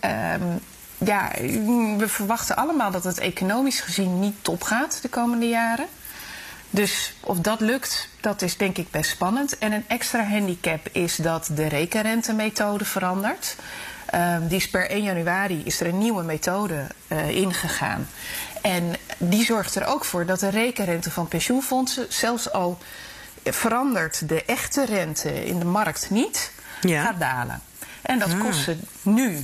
Um, 0.05 0.61
ja, 0.99 1.31
we 1.97 2.09
verwachten 2.09 2.57
allemaal 2.57 2.91
dat 2.91 3.05
het 3.05 3.19
economisch 3.19 3.81
gezien 3.81 4.21
niet 4.21 4.37
top 4.43 4.63
gaat 4.63 4.99
de 5.03 5.09
komende 5.09 5.49
jaren. 5.49 5.87
Dus 6.71 7.15
of 7.21 7.39
dat 7.39 7.61
lukt, 7.61 8.09
dat 8.21 8.43
is 8.43 8.57
denk 8.57 8.77
ik 8.77 8.91
best 8.91 9.11
spannend. 9.11 9.59
En 9.59 9.73
een 9.73 9.85
extra 9.89 10.25
handicap 10.25 10.89
is 10.93 11.17
dat 11.17 11.51
de 11.55 11.67
rekenrentemethode 11.67 12.85
verandert. 12.85 13.57
Uh, 14.15 14.37
die 14.49 14.57
is 14.57 14.71
per 14.71 14.91
1 14.91 15.03
januari 15.03 15.63
is 15.65 15.81
er 15.81 15.87
een 15.87 15.99
nieuwe 15.99 16.23
methode 16.23 16.87
uh, 17.09 17.29
ingegaan. 17.29 18.09
En 18.63 18.97
die 19.19 19.45
zorgt 19.45 19.75
er 19.75 19.87
ook 19.87 20.05
voor 20.05 20.27
dat 20.27 20.41
de 20.41 20.49
rekenrente 20.49 21.11
van 21.11 21.29
pensioenfondsen, 21.29 22.07
zelfs 22.09 22.53
al 22.53 22.79
verandert 23.45 24.29
de 24.29 24.45
echte 24.45 24.85
rente 24.85 25.45
in 25.45 25.59
de 25.59 25.65
markt 25.65 26.11
niet, 26.11 26.53
ja. 26.81 27.03
gaat 27.03 27.19
dalen. 27.19 27.61
En 28.03 28.19
dat 28.19 28.33
ah. 28.33 28.41
kost 28.41 28.63
ze 28.63 28.77
nu 29.03 29.41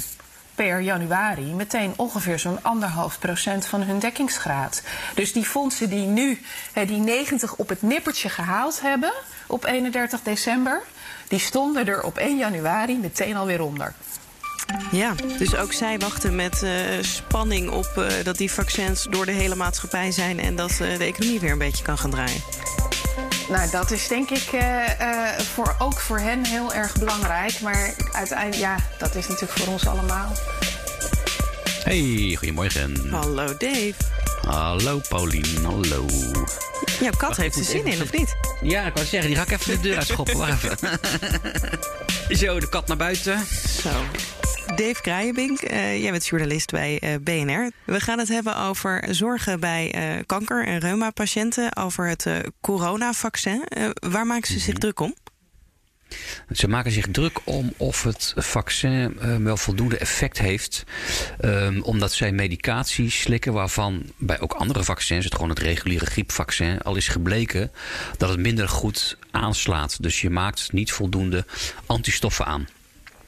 per 0.56 0.80
januari 0.80 1.54
meteen 1.54 1.92
ongeveer 1.96 2.38
zo'n 2.38 2.62
anderhalf 2.62 3.18
procent 3.18 3.66
van 3.66 3.82
hun 3.82 3.98
dekkingsgraad. 3.98 4.82
Dus 5.14 5.32
die 5.32 5.44
fondsen 5.44 5.90
die 5.90 6.06
nu 6.06 6.40
die 6.86 6.98
90 6.98 7.54
op 7.56 7.68
het 7.68 7.82
nippertje 7.82 8.28
gehaald 8.28 8.80
hebben 8.80 9.12
op 9.46 9.64
31 9.64 10.22
december, 10.22 10.82
die 11.28 11.38
stonden 11.38 11.86
er 11.86 12.02
op 12.02 12.18
1 12.18 12.38
januari 12.38 12.98
meteen 12.98 13.36
alweer 13.36 13.62
onder. 13.62 13.94
Ja, 14.90 15.14
dus 15.38 15.56
ook 15.56 15.72
zij 15.72 15.98
wachten 15.98 16.36
met 16.36 16.62
uh, 16.62 16.70
spanning 17.00 17.70
op 17.70 17.92
uh, 17.98 18.06
dat 18.22 18.36
die 18.36 18.50
vaccins 18.50 19.06
door 19.10 19.26
de 19.26 19.32
hele 19.32 19.54
maatschappij 19.54 20.10
zijn 20.10 20.40
en 20.40 20.56
dat 20.56 20.70
uh, 20.70 20.78
de 20.78 21.04
economie 21.04 21.40
weer 21.40 21.52
een 21.52 21.58
beetje 21.58 21.84
kan 21.84 21.98
gaan 21.98 22.10
draaien. 22.10 22.40
Nou, 23.48 23.70
dat 23.70 23.90
is 23.90 24.08
denk 24.08 24.30
ik 24.30 24.52
uh, 24.52 24.88
voor, 25.54 25.76
ook 25.78 26.00
voor 26.00 26.18
hen 26.18 26.46
heel 26.46 26.74
erg 26.74 26.98
belangrijk. 26.98 27.60
Maar 27.60 27.94
uiteindelijk, 28.12 28.60
ja, 28.60 28.76
dat 28.98 29.14
is 29.14 29.26
natuurlijk 29.28 29.58
voor 29.58 29.72
ons 29.72 29.86
allemaal. 29.86 30.32
Hey, 31.84 32.34
goedemorgen. 32.38 33.08
Hallo 33.10 33.46
Dave. 33.58 33.94
Hallo 34.46 35.00
Paulien, 35.08 35.64
hallo. 35.64 36.06
Jouw 37.00 37.12
kat 37.16 37.36
heeft 37.36 37.56
er 37.56 37.64
zin 37.64 37.86
in, 37.86 38.02
of 38.02 38.12
niet? 38.12 38.36
Ja, 38.62 38.86
ik 38.86 38.94
wou 38.94 39.06
zeggen, 39.06 39.28
die 39.28 39.38
ga 39.38 39.42
ik 39.42 39.50
even 39.50 39.74
de 39.74 39.80
deur 39.80 39.96
uitschoppen. 39.96 40.36
Wacht 40.36 40.64
even. 40.64 40.78
Zo, 42.38 42.60
de 42.60 42.68
kat 42.68 42.86
naar 42.86 42.96
buiten. 42.96 43.46
Zo. 43.82 43.90
Dave 44.66 45.00
Kraaienbink, 45.02 45.62
uh, 45.62 46.02
jij 46.02 46.10
bent 46.10 46.26
journalist 46.26 46.70
bij 46.70 47.00
uh, 47.02 47.14
eh, 47.14 47.22
BNR. 47.22 47.70
We 47.84 48.00
gaan 48.00 48.18
het 48.18 48.28
hebben 48.28 48.56
over 48.56 49.04
zorgen 49.10 49.60
bij 49.60 49.94
uh, 50.16 50.22
kanker- 50.26 50.66
en 50.66 50.78
reuma-patiënten... 50.78 51.76
over 51.76 52.08
het 52.08 52.26
coronavaccin. 52.60 53.62
waar 54.08 54.26
maken 54.26 54.52
ze 54.52 54.58
zich 54.58 54.72
mhm. 54.72 54.80
druk 54.80 55.00
om? 55.00 55.14
Ze 56.50 56.68
maken 56.68 56.92
zich 56.92 57.06
druk 57.10 57.38
om 57.44 57.72
of 57.76 58.02
het 58.02 58.32
vaccin 58.36 59.16
wel 59.42 59.56
voldoende 59.56 59.98
effect 59.98 60.38
heeft. 60.38 60.84
Um, 61.40 61.82
omdat 61.82 62.12
zij 62.12 62.32
medicatie 62.32 63.10
slikken 63.10 63.52
waarvan 63.52 64.02
bij 64.16 64.40
ook 64.40 64.52
andere 64.52 64.84
vaccins, 64.84 65.24
het 65.24 65.34
gewoon 65.34 65.50
het 65.50 65.58
reguliere 65.58 66.06
griepvaccin, 66.06 66.80
al 66.80 66.96
is 66.96 67.08
gebleken 67.08 67.72
dat 68.16 68.28
het 68.28 68.38
minder 68.38 68.68
goed 68.68 69.16
aanslaat. 69.30 70.02
Dus 70.02 70.20
je 70.20 70.30
maakt 70.30 70.72
niet 70.72 70.92
voldoende 70.92 71.44
antistoffen 71.86 72.46
aan. 72.46 72.66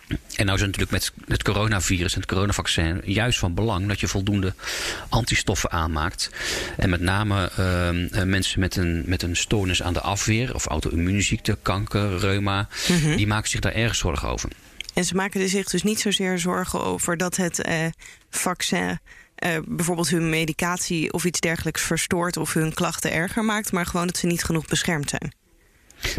En 0.08 0.46
nou 0.46 0.58
is 0.58 0.64
het 0.64 0.76
natuurlijk 0.76 0.90
met 0.90 1.12
het 1.28 1.42
coronavirus 1.42 2.14
en 2.14 2.20
het 2.20 2.28
coronavaccin 2.28 3.00
juist 3.04 3.38
van 3.38 3.54
belang 3.54 3.88
dat 3.88 4.00
je 4.00 4.08
voldoende 4.08 4.54
antistoffen 5.08 5.70
aanmaakt. 5.70 6.30
En 6.76 6.90
met 6.90 7.00
name 7.00 7.50
uh, 7.58 8.22
mensen 8.22 8.60
met 8.60 8.76
een, 8.76 9.02
met 9.06 9.22
een 9.22 9.36
stoornis 9.36 9.82
aan 9.82 9.92
de 9.92 10.00
afweer 10.00 10.54
of 10.54 10.66
auto-immuunziekte, 10.66 11.58
kanker, 11.62 12.18
reuma, 12.18 12.68
mhm. 12.88 13.16
die 13.16 13.26
maken 13.26 13.50
zich 13.50 13.60
daar 13.60 13.72
erg 13.72 13.94
zorgen 13.94 14.28
over. 14.28 14.50
En 14.94 15.04
ze 15.04 15.14
maken 15.14 15.48
zich 15.48 15.68
dus 15.68 15.82
niet 15.82 16.00
zozeer 16.00 16.38
zorgen 16.38 16.82
over 16.82 17.16
dat 17.16 17.36
het 17.36 17.62
eh, 17.62 17.86
vaccin 18.30 18.98
uh, 19.44 19.58
bijvoorbeeld 19.66 20.08
hun 20.08 20.30
medicatie 20.30 21.12
of 21.12 21.24
iets 21.24 21.40
dergelijks 21.40 21.82
verstoort 21.82 22.36
of 22.36 22.52
hun 22.52 22.74
klachten 22.74 23.12
erger 23.12 23.44
maakt, 23.44 23.72
maar 23.72 23.86
gewoon 23.86 24.06
dat 24.06 24.16
ze 24.16 24.26
niet 24.26 24.44
genoeg 24.44 24.66
beschermd 24.66 25.10
zijn. 25.10 25.34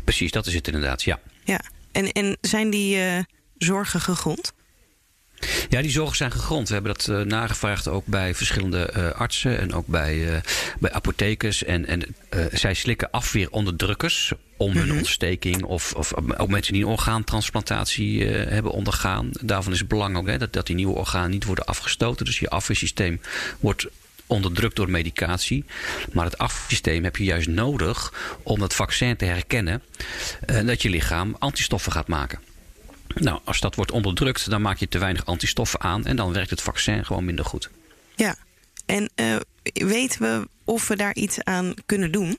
Precies, 0.04 0.32
dat 0.32 0.46
is 0.46 0.54
het 0.54 0.68
inderdaad, 0.68 1.04
ja. 1.04 1.20
Ja, 1.44 1.60
en, 1.92 2.12
en 2.12 2.38
zijn 2.42 2.70
die. 2.70 2.98
Uh, 2.98 3.18
zorgen 3.60 4.02
gegrond? 4.02 4.54
Ja, 5.70 5.82
die 5.82 5.92
zorgen 5.92 6.16
zijn 6.16 6.32
gegrond. 6.32 6.68
We 6.68 6.74
hebben 6.74 6.94
dat 6.94 7.08
uh, 7.08 7.22
nagevraagd 7.22 7.88
ook 7.88 8.06
bij 8.06 8.36
verschillende 8.36 8.94
uh, 8.98 9.12
artsen 9.12 9.60
en 9.60 9.74
ook 9.74 9.88
bij, 9.88 10.16
uh, 10.16 10.38
bij 10.80 10.92
apothekers. 10.92 11.64
En, 11.64 11.86
en 11.86 12.16
zij 12.52 12.74
slikken 12.74 13.12
afweeronderdrukkers 13.12 14.34
om 14.58 14.72
hun 14.72 14.84
mm 14.84 14.90
-hmm. 14.90 14.98
ontsteking 14.98 15.64
of, 15.64 15.94
of 15.94 16.14
ook 16.38 16.50
mensen 16.50 16.74
die 16.74 16.84
een 16.84 16.90
orgaantransplantatie 16.90 18.26
hebben 18.26 18.72
ondergaan. 18.72 19.30
Daarvan 19.42 19.74
is 19.74 19.80
het 19.80 19.88
belang 19.88 20.18
ook 20.18 20.28
hè, 20.28 20.38
dat, 20.38 20.54
dat 20.54 20.68
die 20.68 20.76
nieuwe 20.76 20.96
organen 20.96 21.30
niet 21.30 21.46
worden 21.46 21.66
afgestoten. 21.66 22.26
Dus 22.26 22.40
je 22.40 22.50
afweersysteem 22.50 23.22
wordt 23.60 23.88
onderdrukt 24.28 24.76
door 24.76 24.90
medicatie. 24.90 25.66
Maar 26.12 26.26
het 26.26 26.38
afweersysteem 26.38 27.04
heb 27.04 27.16
je 27.16 27.24
juist 27.24 27.48
nodig 27.48 28.14
om 28.44 28.60
dat 28.60 28.76
vaccin 28.76 29.16
te 29.16 29.26
herkennen. 29.26 29.82
En 30.46 30.66
dat 30.66 30.82
je 30.82 30.90
lichaam 30.90 31.36
antistoffen 31.40 31.92
gaat 31.92 32.08
maken. 32.08 32.40
Nou, 33.16 33.40
als 33.44 33.60
dat 33.60 33.76
wordt 33.76 33.92
onderdrukt, 33.92 34.50
dan 34.50 34.62
maak 34.62 34.78
je 34.78 34.88
te 34.88 34.98
weinig 34.98 35.26
antistoffen 35.26 35.82
aan 35.82 36.06
en 36.06 36.16
dan 36.16 36.34
werkt 36.34 36.50
het 36.50 36.62
vaccin 36.62 37.06
gewoon 37.06 37.26
minder 37.26 37.46
goed. 37.46 37.70
Ja, 38.16 38.36
en 38.86 39.10
uh, 39.16 39.36
weten 39.74 40.22
we 40.22 40.48
of 40.64 40.88
we 40.88 40.96
daar 40.96 41.16
iets 41.16 41.44
aan 41.44 41.74
kunnen 41.86 42.12
doen? 42.12 42.38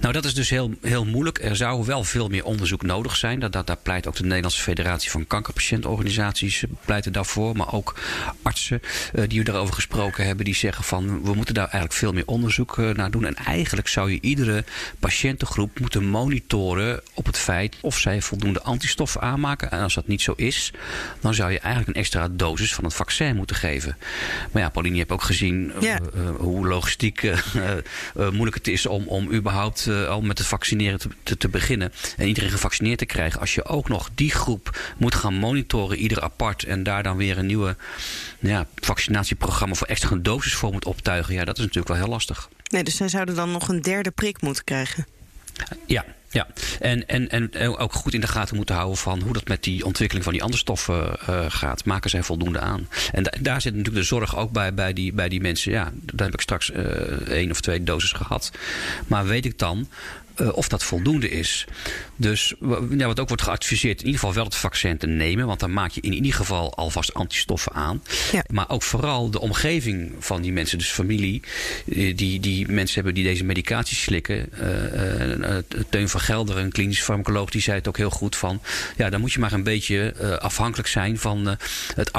Nou, 0.00 0.12
dat 0.12 0.24
is 0.24 0.34
dus 0.34 0.50
heel, 0.50 0.70
heel 0.82 1.04
moeilijk. 1.04 1.42
Er 1.42 1.56
zou 1.56 1.84
wel 1.84 2.04
veel 2.04 2.28
meer 2.28 2.44
onderzoek 2.44 2.82
nodig 2.82 3.16
zijn. 3.16 3.40
Dat, 3.40 3.52
dat, 3.52 3.66
daar 3.66 3.76
pleit 3.76 4.06
ook 4.06 4.16
de 4.16 4.22
Nederlandse 4.22 4.62
Federatie 4.62 5.10
van 5.10 5.26
Kankerpatiëntenorganisaties 5.26 6.62
eh, 6.62 6.70
pleiten 6.84 7.12
daarvoor. 7.12 7.56
Maar 7.56 7.72
ook 7.72 7.94
artsen 8.42 8.80
uh, 9.14 9.24
die 9.28 9.38
we 9.38 9.44
daarover 9.44 9.74
gesproken 9.74 10.26
hebben, 10.26 10.44
die 10.44 10.54
zeggen 10.54 10.84
van 10.84 11.22
we 11.22 11.34
moeten 11.34 11.54
daar 11.54 11.64
eigenlijk 11.64 11.94
veel 11.94 12.12
meer 12.12 12.26
onderzoek 12.26 12.76
uh, 12.76 12.90
naar 12.90 13.10
doen. 13.10 13.26
En 13.26 13.34
eigenlijk 13.34 13.88
zou 13.88 14.10
je 14.10 14.18
iedere 14.20 14.64
patiëntengroep 14.98 15.80
moeten 15.80 16.04
monitoren 16.04 17.00
op 17.14 17.26
het 17.26 17.38
feit 17.38 17.76
of 17.80 17.98
zij 17.98 18.22
voldoende 18.22 18.62
antistoffen 18.62 19.20
aanmaken. 19.20 19.70
En 19.70 19.80
als 19.80 19.94
dat 19.94 20.06
niet 20.06 20.22
zo 20.22 20.32
is, 20.36 20.72
dan 21.20 21.34
zou 21.34 21.52
je 21.52 21.58
eigenlijk 21.58 21.96
een 21.96 22.02
extra 22.02 22.28
dosis 22.28 22.74
van 22.74 22.84
het 22.84 22.94
vaccin 22.94 23.36
moeten 23.36 23.56
geven. 23.56 23.96
Maar 24.52 24.62
ja, 24.62 24.68
Pauline, 24.68 24.94
je 24.94 25.00
hebt 25.00 25.12
ook 25.12 25.22
gezien 25.22 25.72
ja. 25.80 26.00
hoe 26.36 26.66
logistiek 26.66 27.22
moeilijk 28.14 28.54
het 28.54 28.68
is 28.68 28.86
om, 28.86 29.06
om 29.06 29.30
überhaupt 29.44 29.86
uh, 29.86 30.08
al 30.08 30.20
met 30.20 30.38
het 30.38 30.46
vaccineren 30.46 30.98
te, 31.22 31.36
te, 31.36 31.48
beginnen 31.48 31.92
en 32.16 32.26
iedereen 32.26 32.50
gevaccineerd 32.50 32.98
te 32.98 33.06
krijgen. 33.06 33.40
Als 33.40 33.54
je 33.54 33.64
ook 33.64 33.88
nog 33.88 34.10
die 34.14 34.30
groep 34.30 34.94
moet 34.96 35.14
gaan 35.14 35.34
monitoren, 35.34 35.96
ieder 35.96 36.20
apart, 36.20 36.64
en 36.64 36.82
daar 36.82 37.02
dan 37.02 37.16
weer 37.16 37.38
een 37.38 37.46
nieuwe 37.46 37.76
ja, 38.38 38.66
vaccinatieprogramma 38.74 39.74
voor 39.74 39.86
extra 39.86 40.10
een 40.10 40.22
dosis 40.22 40.54
voor 40.54 40.72
moet 40.72 40.84
optuigen, 40.84 41.34
ja, 41.34 41.44
dat 41.44 41.56
is 41.56 41.64
natuurlijk 41.64 41.88
wel 41.88 42.02
heel 42.02 42.12
lastig. 42.12 42.48
Nee, 42.70 42.84
dus 42.84 42.96
zij 42.96 43.08
zouden 43.08 43.34
dan 43.34 43.52
nog 43.52 43.68
een 43.68 43.82
derde 43.82 44.10
prik 44.10 44.42
moeten 44.42 44.64
krijgen. 44.64 45.06
Ja, 45.86 46.04
ja, 46.34 46.46
en, 46.80 47.08
en, 47.08 47.28
en 47.28 47.76
ook 47.78 47.92
goed 47.92 48.14
in 48.14 48.20
de 48.20 48.26
gaten 48.26 48.56
moeten 48.56 48.74
houden 48.74 48.96
van 48.96 49.20
hoe 49.20 49.32
dat 49.32 49.48
met 49.48 49.62
die 49.62 49.84
ontwikkeling 49.84 50.24
van 50.24 50.32
die 50.32 50.42
andere 50.42 50.60
stoffen 50.60 51.16
uh, 51.28 51.44
gaat. 51.48 51.84
Maken 51.84 52.10
zij 52.10 52.22
voldoende 52.22 52.60
aan? 52.60 52.88
En 53.12 53.22
daar 53.40 53.60
zit 53.60 53.74
natuurlijk 53.74 54.02
de 54.02 54.08
zorg 54.08 54.36
ook 54.36 54.52
bij, 54.52 54.74
bij, 54.74 54.92
die, 54.92 55.12
bij 55.12 55.28
die 55.28 55.40
mensen. 55.40 55.72
Ja, 55.72 55.92
daar 56.02 56.26
heb 56.26 56.34
ik 56.34 56.40
straks 56.40 56.70
uh, 56.70 56.78
één 57.28 57.50
of 57.50 57.60
twee 57.60 57.82
doses 57.82 58.12
gehad. 58.12 58.50
Maar 59.06 59.26
weet 59.26 59.44
ik 59.44 59.58
dan 59.58 59.88
of 60.52 60.68
dat 60.68 60.84
voldoende 60.84 61.30
is. 61.30 61.64
Dus 62.16 62.54
ja, 62.90 63.06
wat 63.06 63.20
ook 63.20 63.28
wordt 63.28 63.42
geadviseerd, 63.42 64.00
in 64.00 64.06
ieder 64.06 64.20
geval 64.20 64.34
wel 64.34 64.44
het 64.44 64.54
vaccin 64.54 64.98
te 64.98 65.06
nemen. 65.06 65.46
Want 65.46 65.60
dan 65.60 65.72
maak 65.72 65.90
je 65.90 66.00
in 66.00 66.12
ieder 66.12 66.34
geval 66.34 66.74
alvast 66.74 67.14
antistoffen 67.14 67.72
aan. 67.72 68.02
Ja. 68.32 68.44
Maar 68.52 68.68
ook 68.68 68.82
vooral 68.82 69.30
de 69.30 69.40
omgeving 69.40 70.12
van 70.18 70.42
die 70.42 70.52
mensen, 70.52 70.78
dus 70.78 70.90
familie, 70.90 71.42
die, 71.84 72.40
die 72.40 72.68
mensen 72.68 72.94
hebben 72.94 73.14
die 73.14 73.24
deze 73.24 73.44
medicatie 73.44 73.96
slikken. 73.96 74.48
Uh, 74.60 75.56
Teun 75.88 76.08
van 76.08 76.20
Gelder, 76.20 76.56
een 76.56 76.72
klinisch 76.72 77.02
farmacoloog, 77.02 77.50
die 77.50 77.60
zei 77.60 77.76
het 77.76 77.88
ook 77.88 77.96
heel 77.96 78.10
goed 78.10 78.36
van. 78.36 78.60
Ja, 78.96 79.10
dan 79.10 79.20
moet 79.20 79.32
je 79.32 79.38
maar 79.38 79.52
een 79.52 79.62
beetje 79.62 80.14
afhankelijk 80.40 80.88
zijn 80.88 81.18
van 81.18 81.56
het 81.94 82.12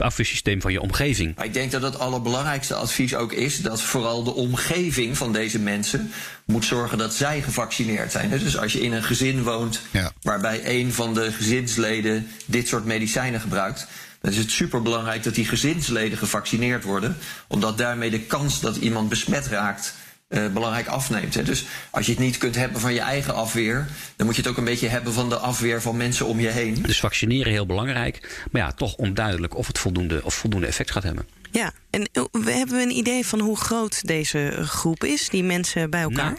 afweersysteem 0.00 0.60
van 0.60 0.72
je 0.72 0.80
omgeving. 0.80 1.42
Ik 1.42 1.52
denk 1.52 1.70
dat 1.70 1.82
het 1.82 1.98
allerbelangrijkste 1.98 2.74
advies 2.74 3.14
ook 3.14 3.32
is 3.32 3.62
dat 3.62 3.82
vooral 3.82 4.22
de 4.22 4.34
omgeving 4.34 5.16
van 5.16 5.32
deze 5.32 5.58
mensen 5.58 6.10
moet 6.44 6.64
zorgen 6.64 6.98
dat 6.98 7.14
zij 7.14 7.42
gevaccineerd 7.42 8.12
zijn. 8.12 8.30
Dus 8.30 8.58
als 8.58 8.72
je 8.72 8.80
in 8.80 8.92
een 8.92 9.02
gezin 9.02 9.42
woont 9.42 9.80
waarbij 10.22 10.60
een 10.64 10.92
van 10.92 11.14
de 11.14 11.32
gezinsleden 11.32 12.26
dit 12.46 12.68
soort 12.68 12.84
medicijnen 12.84 13.40
gebruikt, 13.40 13.86
dan 14.20 14.30
is 14.30 14.38
het 14.38 14.50
superbelangrijk 14.50 15.22
dat 15.22 15.34
die 15.34 15.44
gezinsleden 15.44 16.18
gevaccineerd 16.18 16.84
worden, 16.84 17.16
omdat 17.46 17.78
daarmee 17.78 18.10
de 18.10 18.20
kans 18.20 18.60
dat 18.60 18.76
iemand 18.76 19.08
besmet 19.08 19.46
raakt 19.46 19.94
uh, 20.28 20.52
belangrijk 20.52 20.86
afneemt. 20.86 21.34
Hè. 21.34 21.42
Dus 21.42 21.66
als 21.90 22.06
je 22.06 22.12
het 22.12 22.20
niet 22.20 22.38
kunt 22.38 22.54
hebben 22.54 22.80
van 22.80 22.94
je 22.94 23.00
eigen 23.00 23.34
afweer, 23.34 23.86
dan 24.16 24.26
moet 24.26 24.36
je 24.36 24.42
het 24.42 24.50
ook 24.50 24.56
een 24.56 24.64
beetje 24.64 24.88
hebben 24.88 25.12
van 25.12 25.28
de 25.28 25.36
afweer 25.36 25.82
van 25.82 25.96
mensen 25.96 26.26
om 26.26 26.40
je 26.40 26.48
heen. 26.48 26.82
Dus 26.82 27.00
vaccineren 27.00 27.52
heel 27.52 27.66
belangrijk, 27.66 28.44
maar 28.50 28.62
ja, 28.62 28.72
toch 28.72 28.94
onduidelijk 28.94 29.56
of 29.56 29.66
het 29.66 29.78
voldoende, 29.78 30.20
of 30.24 30.34
voldoende 30.34 30.66
effect 30.66 30.90
gaat 30.90 31.02
hebben. 31.02 31.26
Ja, 31.50 31.72
en 31.90 32.08
eh, 32.12 32.22
we 32.32 32.50
hebben 32.50 32.80
een 32.80 32.96
idee 32.96 33.26
van 33.26 33.40
hoe 33.40 33.56
groot 33.56 34.06
deze 34.06 34.52
groep 34.62 35.04
is, 35.04 35.28
die 35.28 35.44
mensen 35.44 35.90
bij 35.90 36.02
elkaar? 36.02 36.24
Nou, 36.24 36.38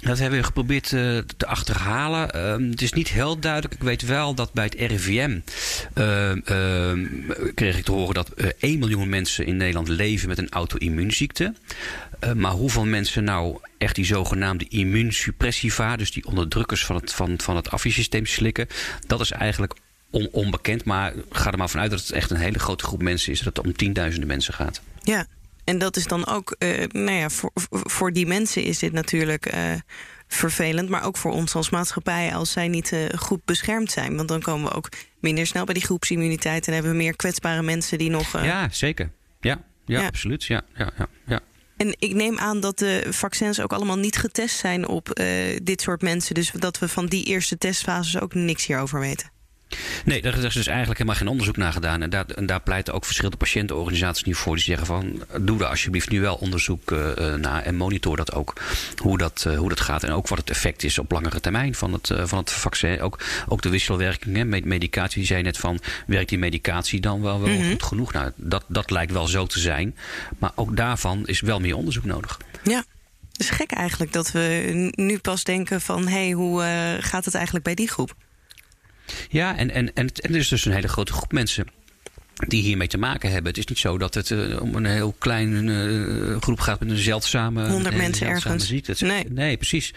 dat 0.00 0.18
hebben 0.18 0.38
we 0.38 0.44
geprobeerd 0.44 0.92
uh, 0.92 1.18
te 1.36 1.46
achterhalen. 1.46 2.36
Uh, 2.36 2.70
het 2.70 2.82
is 2.82 2.92
niet 2.92 3.08
heel 3.08 3.38
duidelijk. 3.38 3.74
Ik 3.74 3.82
weet 3.82 4.02
wel 4.02 4.34
dat 4.34 4.52
bij 4.52 4.64
het 4.64 4.74
RIVM 4.74 5.38
uh, 5.94 6.48
ehm, 6.48 7.06
kreeg 7.54 7.78
ik 7.78 7.84
te 7.84 7.92
horen 7.92 8.14
dat 8.14 8.30
1 8.30 8.54
eh, 8.58 8.78
miljoen 8.78 9.08
mensen 9.08 9.46
in 9.46 9.56
Nederland 9.56 9.88
leven 9.88 10.28
met 10.28 10.38
een 10.38 10.50
auto-immuunziekte. 10.50 11.54
maar 12.36 12.52
hoeveel 12.52 12.84
mensen 12.84 13.24
nou 13.24 13.58
echt 13.78 13.94
die 13.94 14.04
zogenaamde 14.04 14.68
immuunsuppressiva, 14.68 15.96
dus 15.96 16.12
die 16.12 16.26
onderdrukkers 16.26 16.84
van 16.84 16.96
het, 16.96 17.12
van, 17.12 17.34
van 17.40 17.56
het 17.56 17.70
afweersysteem 17.70 18.26
slikken, 18.26 18.66
dat 19.06 19.20
is 19.20 19.30
eigenlijk 19.30 19.74
onbekend. 20.30 20.84
Maar 20.84 21.12
ga 21.30 21.50
er 21.52 21.58
maar 21.58 21.70
vanuit 21.70 21.90
dat 21.90 22.00
het 22.00 22.10
echt 22.10 22.30
een 22.30 22.36
hele 22.36 22.58
grote 22.58 22.84
groep 22.84 23.02
mensen 23.02 23.32
is. 23.32 23.40
Dat 23.40 23.56
het 23.56 23.66
om 23.66 23.76
tienduizenden 23.76 24.28
mensen 24.28 24.54
gaat. 24.54 24.80
Ja, 25.02 25.26
en 25.64 25.78
dat 25.78 25.96
is 25.96 26.06
dan 26.06 26.26
ook, 26.26 26.56
uh, 26.58 26.84
nou 26.88 27.16
ja, 27.18 27.30
voor, 27.30 27.50
voor 27.70 28.12
die 28.12 28.26
mensen 28.26 28.62
is 28.62 28.78
dit 28.78 28.92
natuurlijk 28.92 29.54
uh, 29.54 29.72
vervelend. 30.26 30.88
Maar 30.88 31.04
ook 31.04 31.16
voor 31.16 31.32
ons 31.32 31.54
als 31.54 31.70
maatschappij 31.70 32.34
als 32.34 32.50
zij 32.50 32.68
niet 32.68 32.92
uh, 32.92 33.08
goed 33.16 33.44
beschermd 33.44 33.90
zijn. 33.90 34.16
Want 34.16 34.28
dan 34.28 34.40
komen 34.40 34.70
we 34.70 34.76
ook 34.76 34.88
minder 35.20 35.46
snel 35.46 35.64
bij 35.64 35.74
die 35.74 35.84
groepsimmuniteit. 35.84 36.66
En 36.66 36.72
hebben 36.72 36.90
we 36.90 36.96
meer 36.96 37.16
kwetsbare 37.16 37.62
mensen 37.62 37.98
die 37.98 38.10
nog. 38.10 38.32
ja, 38.32 38.68
zeker. 38.70 39.10
Ja, 39.40 39.62
ja, 39.84 40.06
absoluut. 40.06 40.44
Ja, 40.44 40.62
ja, 40.74 40.90
ja, 40.98 41.06
ja. 41.26 41.40
En 41.76 41.94
ik 41.98 42.14
neem 42.14 42.38
aan 42.38 42.60
dat 42.60 42.78
de 42.78 43.06
vaccins 43.10 43.60
ook 43.60 43.72
allemaal 43.72 43.98
niet 43.98 44.16
getest 44.16 44.56
zijn 44.56 44.88
op 44.88 45.20
dit 45.62 45.80
soort 45.80 46.02
mensen. 46.02 46.34
Dus 46.34 46.50
dat 46.50 46.78
we 46.78 46.88
van 46.88 47.06
die 47.06 47.24
eerste 47.24 47.58
testfases 47.58 48.20
ook 48.20 48.34
niks 48.34 48.66
hierover 48.66 49.00
weten. 49.00 49.30
Nee, 50.04 50.22
daar 50.22 50.44
is 50.44 50.54
dus 50.54 50.66
eigenlijk 50.66 50.98
helemaal 50.98 51.18
geen 51.18 51.28
onderzoek 51.28 51.56
naar 51.56 51.72
gedaan. 51.72 52.02
En 52.02 52.10
daar, 52.10 52.26
en 52.26 52.46
daar 52.46 52.60
pleiten 52.60 52.94
ook 52.94 53.04
verschillende 53.04 53.36
patiëntenorganisaties 53.36 54.24
nu 54.24 54.34
voor. 54.34 54.54
Die 54.54 54.64
zeggen 54.64 54.86
van, 54.86 55.22
doe 55.40 55.60
er 55.60 55.66
alsjeblieft 55.66 56.10
nu 56.10 56.20
wel 56.20 56.34
onderzoek 56.34 56.90
uh, 56.90 57.34
naar 57.34 57.62
en 57.62 57.76
monitor 57.76 58.16
dat 58.16 58.32
ook. 58.32 58.60
Hoe 58.96 59.18
dat, 59.18 59.44
uh, 59.48 59.58
hoe 59.58 59.68
dat 59.68 59.80
gaat 59.80 60.02
en 60.02 60.12
ook 60.12 60.28
wat 60.28 60.38
het 60.38 60.50
effect 60.50 60.84
is 60.84 60.98
op 60.98 61.10
langere 61.10 61.40
termijn 61.40 61.74
van 61.74 61.92
het, 61.92 62.08
uh, 62.08 62.22
van 62.24 62.38
het 62.38 62.50
vaccin. 62.50 63.00
Ook, 63.00 63.18
ook 63.48 63.62
de 63.62 63.68
wisselwerking, 63.68 64.36
hè, 64.36 64.44
medicatie. 64.44 65.18
Die 65.18 65.26
zei 65.26 65.42
net 65.42 65.58
van, 65.58 65.80
werkt 66.06 66.28
die 66.28 66.38
medicatie 66.38 67.00
dan 67.00 67.22
wel, 67.22 67.40
wel 67.40 67.54
mm 67.54 67.68
goed 67.70 67.82
genoeg? 67.82 68.12
Nou, 68.12 68.30
dat, 68.36 68.64
dat 68.66 68.90
lijkt 68.90 69.12
wel 69.12 69.26
zo 69.26 69.46
te 69.46 69.60
zijn. 69.60 69.96
Maar 70.38 70.52
ook 70.54 70.76
daarvan 70.76 71.26
is 71.26 71.40
wel 71.40 71.60
meer 71.60 71.76
onderzoek 71.76 72.04
nodig. 72.04 72.38
Ja. 72.64 72.84
Het 73.32 73.40
is 73.40 73.56
gek 73.56 73.72
eigenlijk 73.72 74.12
dat 74.12 74.32
we 74.32 74.92
nu 74.94 75.18
pas 75.18 75.44
denken 75.44 75.80
van... 75.80 76.06
hé, 76.06 76.24
hey, 76.24 76.30
hoe 76.30 76.62
gaat 77.00 77.24
het 77.24 77.34
eigenlijk 77.34 77.64
bij 77.64 77.74
die 77.74 77.88
groep? 77.88 78.14
Ja, 79.28 79.56
en, 79.56 79.70
en, 79.70 79.94
en, 79.94 80.08
en 80.14 80.30
er 80.32 80.38
is 80.38 80.48
dus 80.48 80.64
een 80.64 80.72
hele 80.72 80.88
grote 80.88 81.12
groep 81.12 81.32
mensen 81.32 81.66
die 82.48 82.62
hiermee 82.62 82.88
te 82.88 82.98
maken 82.98 83.30
hebben. 83.30 83.48
Het 83.48 83.58
is 83.58 83.66
niet 83.66 83.78
zo 83.78 83.98
dat 83.98 84.14
het 84.14 84.30
uh, 84.30 84.62
om 84.62 84.74
een 84.74 84.84
heel 84.84 85.14
klein 85.18 85.66
uh, 85.66 86.36
groep 86.40 86.60
gaat 86.60 86.80
met 86.80 86.90
een 86.90 86.96
zeldzame, 86.96 87.68
100 87.68 87.96
mensen 87.96 88.26
ergens. 88.26 88.66
ziekte. 88.66 89.04
Nee. 89.04 89.24
nee, 89.28 89.56
precies. 89.56 89.94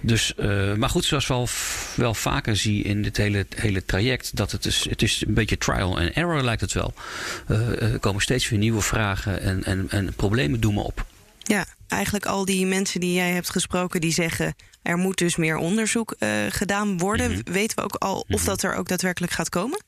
Dus, 0.00 0.34
uh, 0.38 0.74
maar 0.74 0.88
goed, 0.88 1.04
zoals 1.04 1.26
we 1.26 1.34
wel, 1.34 1.48
wel 1.96 2.14
vaker 2.14 2.56
zie 2.56 2.82
in 2.82 3.02
dit 3.02 3.16
hele, 3.16 3.46
hele 3.56 3.84
traject, 3.84 4.36
dat 4.36 4.52
het 4.52 4.66
is, 4.66 4.86
het 4.88 5.02
is 5.02 5.24
een 5.26 5.34
beetje 5.34 5.58
trial 5.58 5.98
and 5.98 6.10
error 6.10 6.42
lijkt 6.42 6.60
het 6.60 6.72
wel. 6.72 6.94
er 7.78 7.98
komen 7.98 8.22
steeds 8.22 8.48
weer 8.48 8.58
nieuwe 8.58 8.80
vragen 8.80 9.40
en, 9.40 9.64
en, 9.64 9.86
en 9.90 10.14
problemen 10.14 10.60
doen 10.60 10.74
me 10.74 10.80
op. 10.80 11.06
Ja, 11.44 11.66
eigenlijk 11.88 12.26
al 12.26 12.44
die 12.44 12.66
mensen 12.66 13.00
die 13.00 13.12
jij 13.12 13.30
hebt 13.30 13.50
gesproken, 13.50 14.00
die 14.00 14.12
zeggen 14.12 14.54
er 14.82 14.96
moet 14.96 15.18
dus 15.18 15.36
meer 15.36 15.56
onderzoek 15.56 16.14
uh, 16.18 16.30
gedaan 16.48 16.98
worden. 16.98 17.30
Mm 17.30 17.34
-hmm. 17.44 17.52
Weten 17.52 17.76
we 17.76 17.82
ook 17.82 17.94
al 17.94 18.20
of 18.28 18.40
mhm. 18.40 18.44
dat 18.44 18.62
er 18.62 18.74
ook 18.74 18.88
daadwerkelijk 18.88 19.32
gaat 19.32 19.48
komen? 19.48 19.82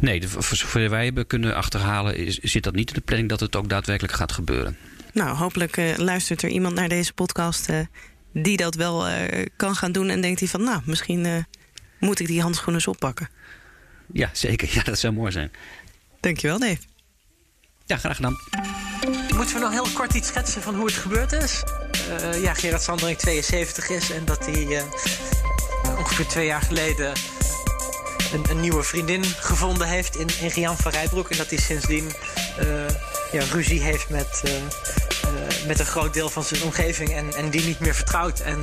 Nee, 0.00 0.28
voor 0.28 0.56
zover 0.56 0.90
wij 0.90 1.04
hebben 1.04 1.26
kunnen 1.26 1.54
achterhalen, 1.54 2.16
is, 2.16 2.38
zit 2.38 2.62
dat 2.62 2.74
niet 2.74 2.88
in 2.88 2.94
de 2.94 3.00
planning 3.00 3.28
dat 3.28 3.40
het 3.40 3.56
ook 3.56 3.68
daadwerkelijk 3.68 4.14
gaat 4.14 4.32
gebeuren. 4.32 4.76
Nou, 5.12 5.36
hopelijk 5.36 5.76
uh, 5.76 5.96
luistert 5.96 6.42
er 6.42 6.48
iemand 6.48 6.74
naar 6.74 6.88
deze 6.88 7.12
podcast 7.12 7.70
uh, 7.70 7.78
die 8.32 8.56
dat 8.56 8.74
wel 8.74 9.06
kan 9.56 9.74
gaan 9.74 9.92
doen 9.92 10.08
en 10.08 10.20
denkt 10.20 10.40
hij 10.40 10.48
van, 10.48 10.62
nou, 10.62 10.80
misschien 10.84 11.46
moet 11.98 12.20
ik 12.20 12.26
die 12.26 12.40
handschoenen 12.40 12.74
eens 12.74 12.86
oppakken. 12.86 13.28
Ja, 14.12 14.30
zeker. 14.32 14.68
Ja, 14.74 14.82
dat 14.82 14.98
zou 14.98 15.12
mooi 15.12 15.32
zijn. 15.32 15.50
Dankjewel, 16.20 16.58
Dave. 16.58 16.78
Ja, 17.86 17.96
graag 17.96 18.16
gedaan. 18.16 18.38
Moeten 19.36 19.54
we 19.54 19.60
nog 19.60 19.70
heel 19.70 19.86
kort 19.94 20.14
iets 20.14 20.28
schetsen 20.28 20.62
van 20.62 20.74
hoe 20.74 20.86
het 20.86 20.94
gebeurd 20.94 21.32
is? 21.32 21.62
Uh, 22.08 22.42
ja, 22.42 22.54
Gerard 22.54 22.82
Sandering 22.82 23.18
72 23.18 23.88
is 23.88 24.10
en 24.10 24.24
dat 24.24 24.46
hij 24.46 24.66
uh, 24.66 24.82
ongeveer 25.98 26.26
twee 26.26 26.46
jaar 26.46 26.62
geleden 26.62 27.12
een, 28.32 28.50
een, 28.50 28.60
nieuwe 28.60 28.82
vriendin 28.82 29.24
gevonden 29.24 29.88
heeft 29.88 30.16
in, 30.16 30.28
in 30.40 30.48
Rian 30.48 30.76
van 30.76 30.90
Rijbroek. 30.92 31.30
En 31.30 31.36
dat 31.36 31.48
hij 31.48 31.58
sindsdien 31.58 32.12
uh, 32.60 32.88
ja, 33.32 33.44
ruzie 33.52 33.80
heeft 33.80 34.08
met, 34.08 34.42
met 35.66 35.78
een 35.78 35.86
groot 35.86 36.14
deel 36.14 36.28
van 36.28 36.42
zijn 36.44 36.62
omgeving 36.62 37.10
en, 37.10 37.34
en 37.34 37.50
die 37.50 37.64
niet 37.64 37.80
meer 37.80 37.94
vertrouwt. 37.94 38.40
En 38.40 38.60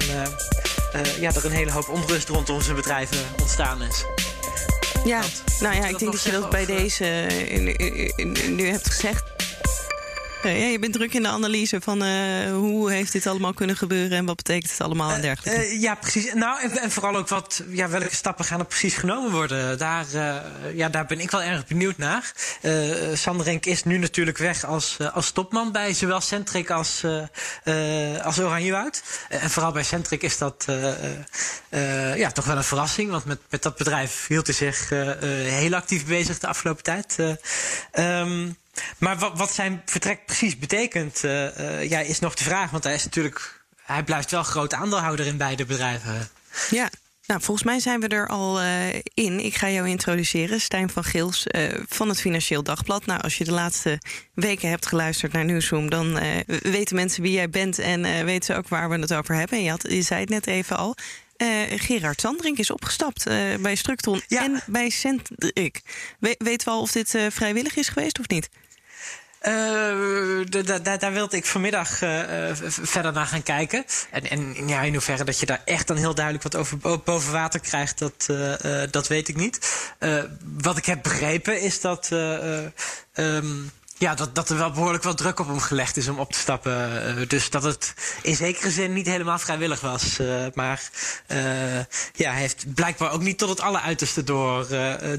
ja, 1.19 1.33
er 1.33 1.45
een 1.45 1.51
hele 1.51 1.71
hoop 1.71 1.89
onrust 1.89 2.29
rondom 2.29 2.61
zijn 2.61 2.75
bedrijven 2.75 3.17
ontstaan 3.39 3.81
is. 3.81 4.05
Ja, 5.05 5.21
nou 5.59 5.75
ja, 5.75 5.87
ik 5.87 5.99
denk 5.99 6.11
dat 6.11 6.23
je 6.23 6.31
dat 6.31 6.49
bij 6.49 6.65
deze 6.65 7.27
nu 8.49 8.67
hebt 8.67 8.87
gezegd. 8.87 9.40
Ja, 10.43 10.49
je 10.49 10.79
bent 10.79 10.93
druk 10.93 11.13
in 11.13 11.23
de 11.23 11.29
analyse 11.29 11.81
van 11.81 12.03
uh, 12.03 12.51
hoe 12.51 12.91
heeft 12.91 13.11
dit 13.11 13.27
allemaal 13.27 13.53
kunnen 13.53 13.77
gebeuren 13.77 14.17
en 14.17 14.25
wat 14.25 14.35
betekent 14.35 14.71
het 14.71 14.81
allemaal 14.81 15.11
en 15.11 15.21
dergelijke. 15.21 15.65
Uh, 15.65 15.73
uh, 15.73 15.81
ja, 15.81 15.95
precies. 15.95 16.33
Nou, 16.33 16.61
en, 16.61 16.71
en, 16.77 16.91
vooral 16.91 17.15
ook 17.15 17.27
wat, 17.27 17.63
ja, 17.69 17.89
welke 17.89 18.15
stappen 18.15 18.45
gaan 18.45 18.59
er 18.59 18.65
precies 18.65 18.95
genomen 18.95 19.31
worden. 19.31 19.77
Daar, 19.77 20.05
ja, 20.73 20.89
daar 20.89 21.05
ben 21.05 21.19
ik 21.19 21.31
wel 21.31 21.41
erg 21.41 21.67
benieuwd 21.67 21.97
naar. 21.97 22.31
Sanderink 23.13 23.65
is 23.65 23.83
nu 23.83 23.97
natuurlijk 23.97 24.37
weg 24.37 24.65
als, 24.65 24.97
als 25.13 25.31
topman 25.31 25.71
bij 25.71 25.93
zowel 25.93 26.21
Centric 26.21 26.69
als, 26.69 27.03
als 28.23 28.39
Oranjewoud. 28.39 29.03
en 29.29 29.49
vooral 29.49 29.71
bij 29.71 29.83
Centric 29.83 30.23
is 30.23 30.37
dat 30.37 30.65
ja, 32.15 32.31
toch 32.31 32.45
wel 32.45 32.57
een 32.57 32.63
verrassing. 32.63 33.09
Want 33.09 33.25
met, 33.25 33.39
met 33.49 33.63
dat 33.63 33.75
bedrijf 33.75 34.27
hield 34.27 34.47
hij 34.47 34.55
zich 34.55 34.89
heel 34.89 35.73
actief 35.73 36.05
bezig 36.05 36.39
de 36.39 36.47
afgelopen 36.47 36.83
tijd. 36.83 37.17
Um, 37.93 38.59
maar 38.97 39.17
wat, 39.17 39.37
wat 39.37 39.53
zijn 39.53 39.81
vertrek 39.85 40.25
precies 40.25 40.57
betekent, 40.57 41.23
uh, 41.23 41.57
uh, 41.57 41.89
ja, 41.89 41.99
is 41.99 42.19
nog 42.19 42.35
de 42.35 42.43
vraag. 42.43 42.71
Want 42.71 42.83
hij 42.83 42.93
is 42.93 43.03
natuurlijk, 43.03 43.63
hij 43.75 44.03
blijft 44.03 44.31
wel 44.31 44.43
groot 44.43 44.73
aandeelhouder 44.73 45.25
in 45.25 45.37
beide 45.37 45.65
bedrijven. 45.65 46.29
Ja, 46.69 46.89
nou, 47.25 47.41
volgens 47.41 47.65
mij 47.65 47.79
zijn 47.79 47.99
we 47.99 48.07
er 48.07 48.27
al 48.27 48.61
uh, 48.61 48.93
in. 49.13 49.39
Ik 49.39 49.55
ga 49.55 49.69
jou 49.69 49.87
introduceren, 49.87 50.61
Stijn 50.61 50.89
van 50.89 51.03
Gils 51.03 51.45
van 51.87 52.09
het 52.09 52.19
Financieel 52.19 52.63
Dagblad. 52.63 53.05
Nou, 53.05 53.21
als 53.21 53.37
je 53.37 53.43
de 53.43 53.51
laatste 53.51 53.99
weken 54.33 54.69
hebt 54.69 54.85
geluisterd 54.85 55.31
naar 55.31 55.45
Nieuwsroom... 55.45 55.89
dan 55.89 56.19
weten 56.47 56.95
mensen 56.95 57.21
wie 57.21 57.31
jij 57.31 57.49
bent 57.49 57.79
en 57.79 58.25
weten 58.25 58.53
ze 58.53 58.55
ook 58.55 58.67
waar 58.67 58.89
we 58.89 58.99
het 58.99 59.13
over 59.13 59.35
hebben. 59.35 59.57
En 59.57 59.63
je, 59.63 59.69
had, 59.69 59.85
je 59.89 60.01
zei 60.01 60.19
het 60.19 60.29
net 60.29 60.47
even 60.47 60.77
al. 60.77 60.95
Gerard 61.69 62.21
Sandring 62.21 62.57
is 62.57 62.71
opgestapt 62.71 63.23
bij 63.61 63.75
Structon 63.75 64.21
ja. 64.27 64.43
en 64.43 64.61
bij 64.65 64.89
Centric. 64.89 65.81
We, 66.19 66.35
weten 66.37 66.67
we 66.67 66.73
al 66.73 66.81
of 66.81 66.91
dit 66.91 67.17
vrijwillig 67.29 67.75
is 67.75 67.89
geweest 67.89 68.19
of 68.19 68.27
niet? 68.27 68.49
Uh, 69.47 70.43
daar 70.99 71.13
wilde 71.13 71.37
ik 71.37 71.45
vanmiddag 71.45 72.01
uh, 72.01 72.49
verder 72.67 73.13
naar 73.13 73.25
gaan 73.25 73.43
kijken. 73.43 73.85
En, 74.11 74.29
en 74.29 74.67
ja, 74.67 74.81
in 74.81 74.93
hoeverre 74.93 75.23
dat 75.23 75.39
je 75.39 75.45
daar 75.45 75.61
echt 75.65 75.87
dan 75.87 75.97
heel 75.97 76.15
duidelijk 76.15 76.43
wat 76.43 76.55
over 76.55 76.77
boven 77.03 77.31
water 77.31 77.59
krijgt, 77.59 77.99
dat, 77.99 78.27
uh, 78.31 78.83
dat 78.91 79.07
weet 79.07 79.27
ik 79.27 79.35
niet. 79.35 79.59
wat 80.61 80.77
ik 80.77 80.85
heb 80.85 81.03
begrepen 81.03 81.61
is 81.61 81.81
dat. 81.81 82.09
Um, 83.13 83.71
ja, 84.01 84.15
dat, 84.15 84.35
dat 84.35 84.49
er 84.49 84.57
wel 84.57 84.71
behoorlijk 84.71 85.03
wat 85.03 85.17
druk 85.17 85.39
op 85.39 85.47
hem 85.47 85.59
gelegd 85.59 85.97
is 85.97 86.07
om 86.07 86.19
op 86.19 86.31
te 86.31 86.39
stappen. 86.39 87.17
Uh, 87.17 87.27
dus 87.27 87.49
dat 87.49 87.63
het 87.63 87.93
in 88.21 88.35
zekere 88.35 88.71
zin 88.71 88.93
niet 88.93 89.05
helemaal 89.05 89.39
vrijwillig 89.39 89.81
was. 89.81 90.19
Uh, 90.19 90.45
maar 90.53 90.89
uh, 91.27 91.37
ja, 92.13 92.31
hij 92.31 92.39
heeft 92.39 92.73
blijkbaar 92.73 93.11
ook 93.11 93.21
niet 93.21 93.37
tot 93.37 93.49
het 93.49 93.61
alleruiterste 93.61 94.23
door, 94.23 94.67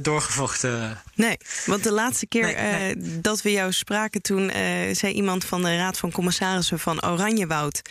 doorgevochten. 0.01 1.01
Nee, 1.15 1.37
want 1.67 1.83
de 1.83 1.93
laatste 1.93 2.27
keer 2.27 2.45
nee, 2.45 2.95
nee. 2.95 3.21
dat 3.21 3.43
we 3.43 3.53
jou 3.53 3.73
spraken, 3.73 4.23
toen 4.23 4.51
zei 4.93 5.13
iemand 5.13 5.45
van 5.45 5.63
de 5.63 5.77
Raad 5.77 5.99
van 5.99 6.13
Commissarissen 6.13 6.79
van 6.79 7.05
Oranjewoud. 7.05 7.83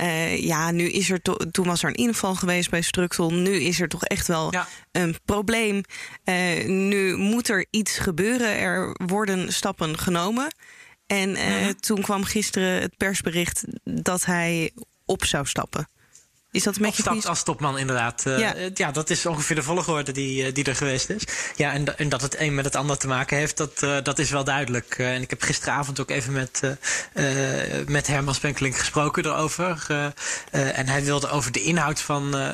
Uh, 0.00 0.38
ja, 0.38 0.70
nu 0.70 0.84
is 0.84 1.10
er 1.10 1.22
toen 1.50 1.66
was 1.66 1.82
er 1.82 1.88
een 1.88 1.94
inval 1.94 2.34
geweest 2.34 2.70
bij 2.70 2.82
Structon. 2.82 3.42
Nu 3.42 3.52
is 3.52 3.80
er 3.80 3.88
toch 3.88 4.04
echt 4.04 4.26
wel 4.26 4.52
ja. 4.52 4.66
een 4.92 5.16
probleem. 5.24 5.82
Uh, 6.24 6.64
nu 6.66 7.16
moet 7.16 7.48
er 7.48 7.66
iets 7.70 7.98
gebeuren. 7.98 8.58
Er 8.58 8.96
worden 9.06 9.52
stappen 9.52 9.98
genomen. 9.98 10.54
En 11.06 11.30
uh, 11.30 11.66
ja. 11.66 11.72
toen 11.80 12.02
kwam 12.02 12.24
gisteren 12.24 12.80
het 12.80 12.96
persbericht 12.96 13.64
dat 13.84 14.24
hij 14.24 14.70
op 15.04 15.24
zou 15.24 15.46
stappen. 15.46 15.88
Is 16.52 16.62
dat 16.62 16.76
een 16.76 16.82
beetje 16.82 17.02
Opstapt 17.02 17.26
als 17.26 17.42
topman, 17.42 17.78
inderdaad. 17.78 18.24
Uh, 18.26 18.38
ja. 18.38 18.54
ja. 18.74 18.90
dat 18.90 19.10
is 19.10 19.26
ongeveer 19.26 19.56
de 19.56 19.62
volgorde 19.62 20.12
die, 20.12 20.46
uh, 20.46 20.54
die 20.54 20.64
er 20.64 20.76
geweest 20.76 21.10
is. 21.10 21.22
Ja, 21.56 21.72
en, 21.72 21.98
en 21.98 22.08
dat 22.08 22.22
het 22.22 22.38
een 22.38 22.54
met 22.54 22.64
het 22.64 22.76
ander 22.76 22.98
te 22.98 23.06
maken 23.06 23.36
heeft, 23.36 23.56
dat, 23.56 23.82
uh, 23.82 23.96
dat 24.02 24.18
is 24.18 24.30
wel 24.30 24.44
duidelijk. 24.44 24.94
en 24.98 25.22
ik 25.22 25.30
heb 25.30 25.42
gisteravond 25.42 26.00
ook 26.00 26.10
even 26.10 26.32
met, 26.32 26.60
met 27.86 28.06
Herman 28.06 28.34
Spenkeling 28.34 28.78
gesproken 28.78 29.24
erover. 29.24 29.86
en 30.50 30.86
hij 30.86 31.04
wilde 31.04 31.28
over 31.28 31.52
de 31.52 31.62
inhoud 31.62 32.00
van, 32.00 32.52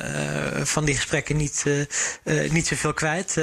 van 0.63 0.85
die 0.85 0.95
gesprekken 0.95 1.37
niet, 1.37 1.63
niet 2.49 2.67
zoveel 2.67 2.93
kwijt. 2.93 3.35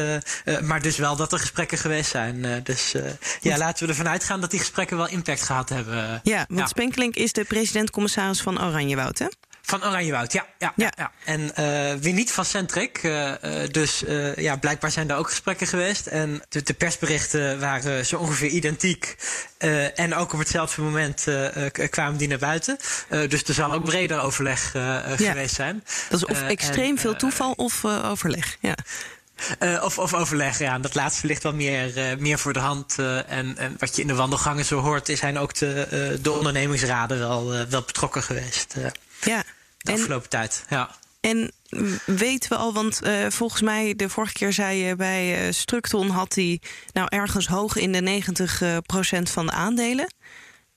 maar 0.63 0.83
dus 0.83 0.97
wel 0.97 1.17
dat 1.17 1.33
er 1.33 1.39
gesprekken 1.39 1.79
geweest 1.79 2.11
zijn. 2.11 2.61
dus 2.63 2.95
ja, 3.41 3.59
laten 3.59 3.85
we 3.85 3.91
ervan 3.91 4.09
uitgaan 4.09 4.41
dat 4.41 4.51
die 4.51 4.61
gesprekken 4.61 4.97
wel 4.97 5.09
impact 5.09 5.43
gehad 5.43 5.69
hebben. 5.69 6.21
Ja, 6.23 6.45
want 6.49 6.61
ja. 6.61 6.67
Spenkeling 6.67 7.15
is 7.15 7.33
de 7.33 7.45
president-commissaris 7.45 8.41
van 8.41 8.63
Oranjewoud, 8.65 9.19
hè? 9.19 9.27
Van 9.67 9.85
Oranjewoud, 9.85 10.33
ja. 10.33 10.47
ja, 10.59 10.73
ja. 10.77 10.93
ja. 10.97 11.13
En 11.25 11.41
uh, 11.41 12.01
weer 12.01 12.13
niet 12.13 12.33
van 12.33 12.45
Centric. 12.45 13.03
Uh, 13.03 13.33
dus 13.71 14.03
uh, 14.03 14.37
ja, 14.37 14.57
blijkbaar 14.57 14.91
zijn 14.91 15.11
er 15.11 15.17
ook 15.17 15.29
gesprekken 15.29 15.67
geweest. 15.67 16.07
En 16.07 16.43
de, 16.49 16.63
de 16.63 16.75
persberichten 16.75 17.61
waren 17.61 18.07
zo 18.07 18.17
ongeveer 18.17 18.49
identiek. 18.49 19.17
en 19.95 20.15
ook 20.15 20.33
op 20.33 20.39
hetzelfde 20.39 20.83
moment 20.83 21.27
kwamen 21.91 22.19
die 22.19 22.29
naar 22.29 22.39
buiten. 22.39 22.79
dus 23.09 23.43
er 23.43 23.55
zal 23.55 23.73
ook 23.73 23.85
breder 23.85 24.21
overleg 24.21 24.73
ja. 24.73 25.03
geweest 25.17 25.55
zijn. 25.55 25.85
Dat 26.09 26.23
is 26.23 26.27
of 26.27 26.43
extreem 26.43 26.91
en, 26.91 26.99
veel 26.99 27.17
toeval 27.17 27.53
of 27.53 27.85
overleg. 27.85 28.57
Ja. 28.61 28.75
Uh, 29.61 29.83
of, 29.85 29.99
of 29.99 30.15
overleg, 30.15 30.59
ja. 30.59 30.79
Dat 30.79 30.95
laatste 30.95 31.27
ligt 31.27 31.43
wel 31.43 31.55
meer, 31.55 31.99
uh, 31.99 32.17
meer 32.19 32.39
voor 32.39 32.53
de 32.53 32.59
hand. 32.59 32.97
Uh, 33.01 33.31
en, 33.31 33.57
en, 33.57 33.77
wat 33.79 33.97
je 33.97 34.03
in 34.03 34.09
de 34.09 34.15
wandelgangen 34.15 34.65
zo 34.65 34.81
hoort, 34.81 35.11
zijn 35.15 35.39
ook 35.39 35.55
de, 35.55 36.19
de 36.23 36.31
ondernemingsraden 36.31 37.19
wel, 37.19 37.67
wel 37.69 37.83
betrokken 37.83 38.23
geweest. 38.23 38.75
Ja. 39.25 39.45
De 39.79 39.93
afgelopen 39.93 40.29
tijd, 40.29 40.65
ja. 40.69 40.91
En 41.21 41.53
weten 42.05 42.51
we 42.51 42.57
al, 42.57 42.73
want 42.73 43.01
uh, 43.05 43.27
volgens 43.29 43.63
mij 43.63 43.95
de 43.97 44.09
vorige 44.09 44.33
keer 44.33 44.53
zei 44.53 44.79
je 44.79 44.97
bij 44.97 45.47
uh, 45.47 45.53
Structon 45.53 46.11
had 46.11 46.35
hij 46.35 46.61
nou 46.93 47.07
ergens 47.11 47.47
hoog 47.47 47.77
in 47.77 47.93
de 47.93 48.01
90 48.01 48.61
uh, 48.61 48.77
procent 48.87 49.31
van 49.31 49.47
de 49.47 49.53
aandelen. 49.53 50.15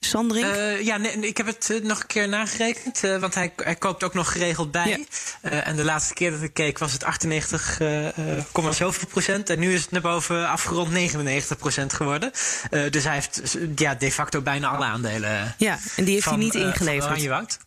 Sandring? 0.00 0.46
Uh, 0.46 0.80
ja, 0.84 0.96
nee, 0.96 1.12
ik 1.12 1.36
heb 1.36 1.46
het 1.46 1.68
uh, 1.70 1.82
nog 1.82 2.00
een 2.00 2.06
keer 2.06 2.28
nagerekend. 2.28 3.04
Uh, 3.04 3.18
want 3.18 3.34
hij, 3.34 3.52
hij 3.56 3.76
koopt 3.76 4.04
ook 4.04 4.14
nog 4.14 4.32
geregeld 4.32 4.70
bij. 4.70 5.06
Ja. 5.40 5.62
en 5.62 5.76
de 5.76 5.84
laatste 5.84 6.14
keer 6.14 6.30
dat 6.30 6.42
ik 6.42 6.54
keek 6.54 6.78
was 6.78 6.92
het 6.92 7.04
98,7 7.04 8.68
zoveel 8.70 9.08
procent. 9.08 9.50
En 9.50 9.58
nu 9.58 9.74
is 9.74 9.80
het 9.80 9.90
naar 9.90 10.00
boven 10.00 10.48
afgerond 10.48 10.90
99 10.90 11.58
procent 11.58 11.92
geworden. 11.92 12.30
dus 12.90 13.04
hij 13.04 13.14
heeft 13.14 13.56
ja, 13.76 13.94
de 13.94 14.12
facto 14.12 14.40
bijna 14.40 14.68
alle 14.68 14.84
aandelen. 14.84 15.54
Ja, 15.58 15.78
en 15.96 16.04
die 16.04 16.12
heeft 16.14 16.24
van, 16.24 16.34
hij 16.34 16.42
niet 16.42 16.54
ingeleverd. 16.54 17.58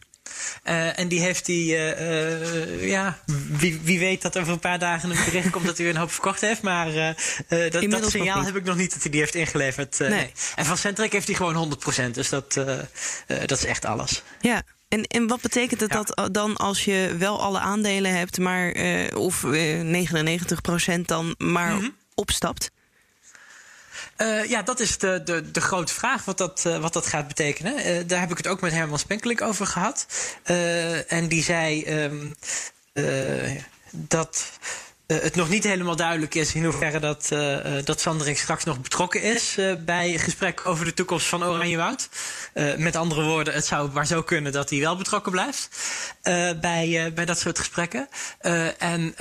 Uh, 0.64 1.00
en 1.00 1.08
die 1.08 1.20
heeft 1.20 1.48
hij, 1.48 1.56
uh, 1.56 2.02
uh, 2.02 2.90
ja, 2.90 3.20
wie, 3.50 3.80
wie 3.84 4.00
weet 4.00 4.22
dat 4.22 4.38
over 4.38 4.54
een 4.54 4.60
paar 4.60 4.80
dagen 4.80 5.10
een 5.10 5.26
bericht 5.26 5.50
komt 5.50 5.66
dat 5.66 5.78
hij 5.78 5.86
weer 5.86 5.96
een 5.96 6.02
hoop 6.02 6.12
verkocht 6.12 6.42
heeft. 6.42 6.62
Maar 6.62 7.16
dat, 7.48 7.92
dat 7.92 8.10
signaal 8.10 8.44
heb 8.44 8.56
ik 8.56 8.64
nog 8.64 8.76
niet 8.76 8.94
dat 8.94 9.02
hij 9.02 9.12
die 9.12 9.20
heeft 9.20 9.36
ingeleverd. 9.36 10.00
Nee. 10.00 10.10
nee. 10.10 10.32
En 10.56 10.66
van 10.66 10.78
Centric 10.78 11.12
heeft 11.12 11.28
hij 11.28 11.36
gewoon 11.36 11.74
100%. 12.08 12.12
Dus 12.12 12.30
dat, 12.30 12.54
dat 13.28 13.52
is 13.52 13.66
echt 13.66 13.86
alles. 13.86 14.24
Ja. 14.42 14.62
En, 14.88 15.04
en 15.04 15.28
wat 15.28 15.42
betekent 15.42 15.82
het 15.82 15.94
ja. 15.94 16.04
dat 16.04 16.34
dan 16.34 16.58
als 16.58 16.86
je 16.86 17.16
wel 17.18 17.42
alle 17.42 17.60
aandelen 17.60 18.18
hebt, 18.18 18.38
maar 18.38 18.74
of 19.14 19.46
99% 19.46 21.02
dan 21.06 21.36
maar 21.38 21.74
mm 21.74 21.80
-hmm. 21.80 21.96
opstapt? 22.14 22.72
Uh, 24.18 24.46
ja, 24.46 24.62
dat 24.62 24.80
is 24.80 24.98
de, 24.98 25.22
de, 25.24 25.52
de 25.52 25.62
grote 25.62 25.94
vraag 25.94 26.26
wat 26.26 26.38
dat, 26.38 26.64
uh, 26.68 26.78
wat 26.78 26.94
dat 26.94 27.08
gaat 27.08 27.28
betekenen. 27.28 27.88
Uh, 27.88 28.08
daar 28.08 28.20
heb 28.20 28.32
ik 28.32 28.38
het 28.38 28.48
ook 28.48 28.62
met 28.62 28.72
Herman 28.72 29.00
Spenkelik 29.00 29.42
over 29.42 29.66
gehad. 29.66 30.06
en 31.08 31.28
die 31.28 31.44
zei 31.44 31.86
um, 32.04 32.36
dat 33.92 34.52
het 35.14 35.36
nog 35.36 35.50
niet 35.50 35.64
helemaal 35.64 35.96
duidelijk 35.96 36.36
is 36.36 36.54
in 36.54 36.64
hoeverre 36.64 37.00
dat, 37.00 37.30
uh, 37.34 37.58
dat 37.84 38.02
Sandering 38.02 38.38
straks 38.38 38.64
nog 38.64 38.82
betrokken 38.82 39.22
is 39.22 39.58
uh, 39.58 39.74
bij 39.86 40.18
gesprek 40.18 40.62
over 40.64 40.86
de 40.86 40.94
toekomst 40.94 41.28
van 41.28 41.44
Oranjewoud. 41.44 42.10
met 42.78 42.96
andere 42.96 43.24
woorden, 43.24 43.54
het 43.54 43.66
zou 43.66 43.92
maar 43.92 44.08
zo 44.08 44.22
kunnen 44.24 44.52
dat 44.52 44.70
hij 44.70 44.80
wel 44.80 44.98
betrokken 44.98 45.32
blijft 45.32 45.70
bij, 46.62 47.12
bij 47.16 47.26
dat 47.26 47.40
soort 47.40 47.60
gesprekken. 47.60 48.08
en 48.78 49.16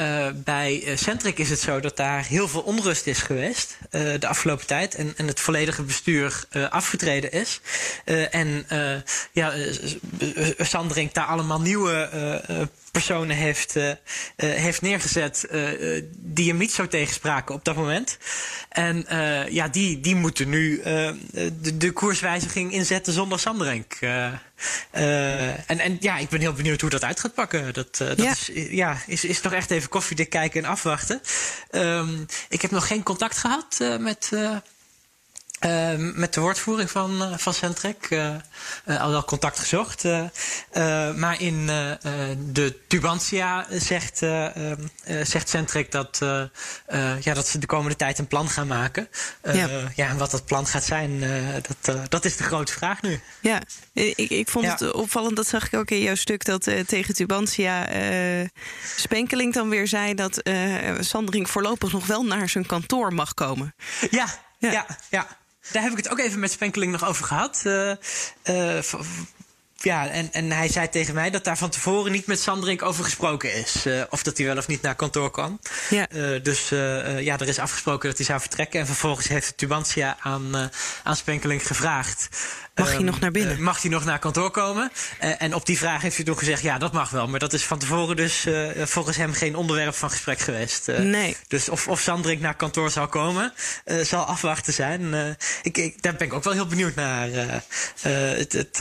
bij 0.45 0.93
Centric 0.95 1.39
is 1.39 1.51
het 1.51 1.61
zo 1.61 1.81
dat 1.81 1.97
daar 1.97 2.25
heel 2.25 2.49
veel 2.49 2.61
onrust 2.61 3.07
is 3.07 3.19
geweest 3.19 3.79
de 3.91 4.27
afgelopen 4.27 4.67
tijd. 4.67 4.95
En, 4.95 5.15
en 5.17 5.27
het 5.27 5.41
volledige 5.41 5.83
bestuur 5.83 6.45
afgetreden 6.71 7.33
is. 7.33 7.61
en 8.31 8.67
ja, 9.33 9.53
Sandring 10.59 11.13
daar 11.13 11.27
allemaal 11.27 11.61
nieuwe 11.61 12.09
personen 12.91 13.37
heeft, 13.37 13.77
uh, 13.77 13.89
uh, 13.89 13.95
heeft 14.37 14.83
neergezet 14.83 15.47
uh, 15.51 16.03
die 16.17 16.49
hem 16.49 16.57
niet 16.57 16.73
zo 16.73 16.89
tegenspraken 16.89 17.55
op 17.55 17.65
dat 17.65 17.77
moment. 17.77 18.19
En 18.69 19.05
ja, 19.51 19.69
die, 19.69 20.01
die 20.01 20.15
moeten 20.15 20.49
nu 20.49 20.83
de, 20.83 21.77
de, 21.77 21.91
koerswijziging 21.93 22.73
inzetten 22.73 23.13
zonder 23.13 23.39
Sanderenk. 23.39 23.99
en, 24.91 25.79
en 25.79 25.97
ja, 26.01 26.19
ik 26.19 26.29
ben 26.29 26.41
heel 26.41 26.53
benieuwd 26.53 26.81
hoe 26.81 26.91
dat 26.91 27.05
uit 27.05 27.21
gaat 27.21 27.35
pakken. 27.35 27.73
Dat, 27.73 27.97
dat 27.97 28.23
ja. 28.23 28.31
Is, 28.31 28.51
ja, 28.71 29.03
is, 29.07 29.25
is 29.25 29.41
toch 29.41 29.53
echt 29.53 29.71
even 29.71 29.89
koffiedik 29.89 30.31
kijken 30.31 30.65
en 30.65 30.71
afwachten. 30.71 31.21
Um, 31.71 32.27
ik 32.49 32.63
heb 32.63 32.71
nog 32.71 32.87
geen 32.87 33.03
contact 33.03 33.37
gehad 33.37 33.79
met 33.99 34.31
uh, 35.67 35.93
met 35.97 36.35
de 36.35 36.41
woordvoering 36.41 36.91
van, 36.91 37.23
uh, 37.23 37.37
van 37.37 37.55
Centrec. 37.55 38.11
Uh, 38.11 38.37
al 38.87 39.11
wel 39.11 39.25
contact 39.25 39.59
gezocht. 39.59 40.05
maar 41.17 41.41
in 41.41 41.67
de 42.53 42.77
Tubantia 42.89 43.67
zegt, 43.71 44.19
zegt 45.23 45.49
Centrec 45.49 45.93
dat, 45.93 46.19
ja, 47.21 47.35
dat 47.35 47.49
ze 47.49 47.59
de 47.59 47.67
komende 47.67 47.97
tijd 47.97 48.19
een 48.19 48.27
plan 48.27 48.49
gaan 48.49 48.67
maken. 48.67 49.09
ja. 49.43 49.69
ja, 49.95 50.09
en 50.09 50.19
wat 50.19 50.31
dat 50.31 50.45
plan 50.45 50.67
gaat 50.67 50.85
zijn, 50.85 51.25
dat, 51.81 52.11
dat 52.11 52.25
is 52.25 52.37
de 52.37 52.45
grote 52.45 52.73
vraag 52.73 53.03
nu. 53.03 53.21
Ja, 53.41 53.63
ik, 53.93 54.17
ik 54.17 54.49
vond 54.49 54.65
ja. 54.65 54.71
het 54.71 54.93
opvallend, 54.93 55.37
dat 55.37 55.47
zag 55.47 55.67
ik 55.67 55.75
ook 55.75 55.91
in 55.91 56.01
jouw 56.01 56.15
stuk, 56.15 56.45
dat 56.45 56.71
tegen 56.87 57.15
Tubantia 57.15 57.89
Spenkeling 58.97 59.55
dan 59.55 59.69
weer 59.69 59.89
zei 59.89 60.15
dat 60.15 60.43
Sandring 61.01 61.51
voorlopig 61.51 61.93
nog 61.93 62.07
wel 62.07 62.23
naar 62.23 62.49
zijn 62.49 62.67
kantoor 62.67 63.15
mag 63.15 63.35
komen. 63.35 63.75
Ja, 64.11 64.27
ja, 64.59 64.71
ja. 64.71 64.87
ja. 65.11 65.27
Daar 65.73 65.83
heb 65.83 65.93
ik 65.93 65.99
het 65.99 66.09
ook 66.09 66.19
even 66.19 66.41
met 66.41 66.51
Spenkeling 66.51 66.93
nog 66.93 67.09
over 67.09 67.25
gehad. 67.25 67.63
Uh, 67.67 67.91
uh, 68.45 68.83
ja, 69.85 70.09
en, 70.09 70.33
en 70.33 70.51
hij 70.51 70.69
zei 70.69 70.89
tegen 70.89 71.15
mij 71.15 71.31
dat 71.31 71.45
daar 71.45 71.59
van 71.59 71.71
tevoren 71.71 72.13
niet 72.13 72.27
met 72.27 72.41
Sandrink 72.41 72.83
over 72.83 73.05
gesproken 73.05 73.55
is. 73.55 73.87
Uh, 73.87 74.03
of 74.11 74.23
dat 74.23 74.37
hij 74.37 74.47
wel 74.47 74.57
of 74.57 74.67
niet 74.67 74.83
naar 74.83 74.95
kantoor 74.95 75.31
kwam. 75.31 75.61
Ja. 75.91 76.07
Uh, 76.13 76.43
dus 76.43 76.71
uh, 76.71 77.21
ja, 77.21 77.39
er 77.39 77.49
is 77.49 77.59
afgesproken 77.59 78.09
dat 78.09 78.19
hij 78.19 78.27
zou 78.27 78.41
vertrekken. 78.41 78.81
En 78.81 78.87
vervolgens 78.87 79.29
heeft 79.29 79.57
Tubantia 79.57 80.17
aan, 80.21 80.71
aan 81.03 81.17
Spenkeling 81.17 81.67
gevraagd. 81.67 82.29
Mag 82.75 82.89
hij 82.89 82.97
um, 82.97 83.05
nog 83.05 83.21
naar 83.21 83.31
binnen? 83.31 83.63
mag 83.63 83.83
hij 83.83 83.91
nog 83.91 84.05
naar 84.05 84.19
kantoor 84.19 84.51
komen? 84.51 84.93
en 85.19 85.55
op 85.55 85.67
die 85.67 85.79
vraag 85.79 86.03
heeft 86.03 86.17
hij 86.17 86.25
toen 86.25 86.39
gezegd: 86.39 86.63
ja, 86.63 86.79
dat 86.79 86.93
mag 86.93 87.11
wel. 87.11 87.29
Maar 87.29 87.41
dat 87.41 87.53
is 87.53 87.65
van 87.65 87.79
tevoren 87.79 88.17
dus 88.17 88.47
volgens 88.77 89.17
hem 89.17 89.33
geen 89.33 89.57
onderwerp 89.57 89.95
van 89.95 90.11
gesprek 90.11 90.39
geweest. 90.39 90.87
nee. 90.87 91.37
Dus 91.49 91.69
of, 91.69 91.89
of 91.89 92.01
Sandrink 92.01 92.41
naar 92.41 92.57
kantoor 92.57 92.91
zou 92.91 93.09
komen, 93.09 93.53
zal 94.03 94.25
afwachten 94.25 94.73
zijn. 94.73 95.37
ik, 95.63 95.79
ik, 95.79 96.03
daar 96.03 96.15
ben 96.15 96.27
ik 96.27 96.33
ook 96.33 96.45
wel 96.45 96.53
heel 96.53 96.67
benieuwd 96.67 96.95
naar. 96.95 97.29
het. 98.01 98.53
het 98.53 98.81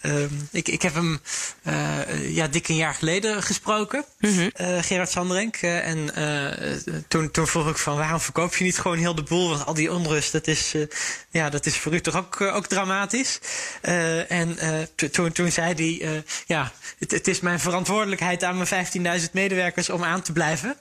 ehm, 0.00 0.34
ik, 0.50 0.68
ik 0.68 0.82
heb 0.82 0.94
hem 0.94 1.20
ja, 2.28 2.48
dik 2.48 2.68
een 2.68 2.76
jaar 2.76 2.94
geleden 2.94 3.42
gesproken, 3.42 4.04
mm 4.18 4.50
Gerard 4.80 5.10
Sanderenk. 5.10 5.56
en 5.56 6.10
toen, 7.08 7.30
toen 7.30 7.46
vroeg 7.46 7.68
ik 7.68 7.76
van 7.76 7.96
waarom 7.96 8.20
verkoop 8.20 8.56
je 8.56 8.64
niet 8.64 8.78
gewoon 8.78 8.98
heel 8.98 9.14
de 9.14 9.22
boel? 9.22 9.48
Want 9.48 9.66
al 9.66 9.74
die 9.74 9.92
onrust, 9.92 10.32
dat 10.32 10.46
is, 10.46 10.74
ja, 11.30 11.50
dat 11.50 11.66
is 11.66 11.76
voor 11.76 11.94
u 11.94 12.00
toch 12.00 12.16
ook, 12.16 12.40
ook 12.40 12.66
dramatisch? 12.66 13.38
en 14.28 14.58
toen, 15.10 15.32
toen 15.32 15.50
zei 15.50 15.74
hij, 15.74 16.22
ja, 16.46 16.72
het, 16.98 17.10
het, 17.10 17.28
is 17.28 17.40
mijn 17.40 17.60
verantwoordelijkheid 17.60 18.44
aan 18.44 18.56
mijn 18.68 19.20
15.000 19.20 19.30
medewerkers 19.32 19.90
om 19.90 20.04
aan 20.04 20.22
te 20.22 20.32
blijven. 20.32 20.76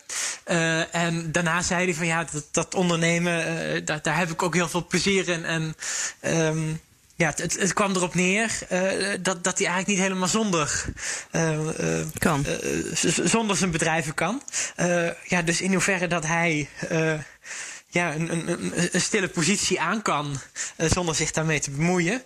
en 0.92 1.32
daarna 1.32 1.62
zei 1.62 1.86
hij 1.86 1.94
van 1.94 2.08
ja, 2.08 2.26
dat, 2.32 2.46
dat 2.52 2.76
ondernemen, 2.76 3.86
daar, 3.86 4.02
daar 4.02 4.18
heb 4.18 4.32
ik 4.32 4.44
ook 4.44 4.56
heel 4.56 4.70
veel 4.70 4.88
plezier 4.88 5.30
in. 5.30 5.46
En 5.46 5.76
um, 6.22 6.80
ja, 7.20 7.34
het, 7.36 7.60
het, 7.60 7.74
kwam 7.74 7.96
erop 7.96 8.14
neer 8.14 8.60
uh, 8.72 9.14
dat, 9.22 9.44
dat 9.44 9.58
hij 9.58 9.68
eigenlijk 9.68 9.88
niet 9.88 9.98
helemaal 9.98 10.28
zonder, 10.28 10.86
uh, 11.32 11.60
kan. 12.18 12.46
zonder 13.24 13.58
zijn 13.58 13.72
bedrijven 13.72 14.14
kan. 14.14 14.42
ja, 15.24 15.42
dus 15.42 15.62
in 15.62 15.72
hoeverre 15.72 16.08
dat 16.08 16.26
hij 16.26 16.70
ja, 17.88 18.14
een, 18.14 18.32
een, 18.32 18.74
een, 18.92 19.02
stille 19.02 19.28
positie 19.28 19.82
aan 19.82 20.02
kan 20.02 20.40
zonder 20.78 21.16
zich 21.16 21.32
daarmee 21.32 21.60
te 21.60 21.72
bemoeien, 21.72 22.22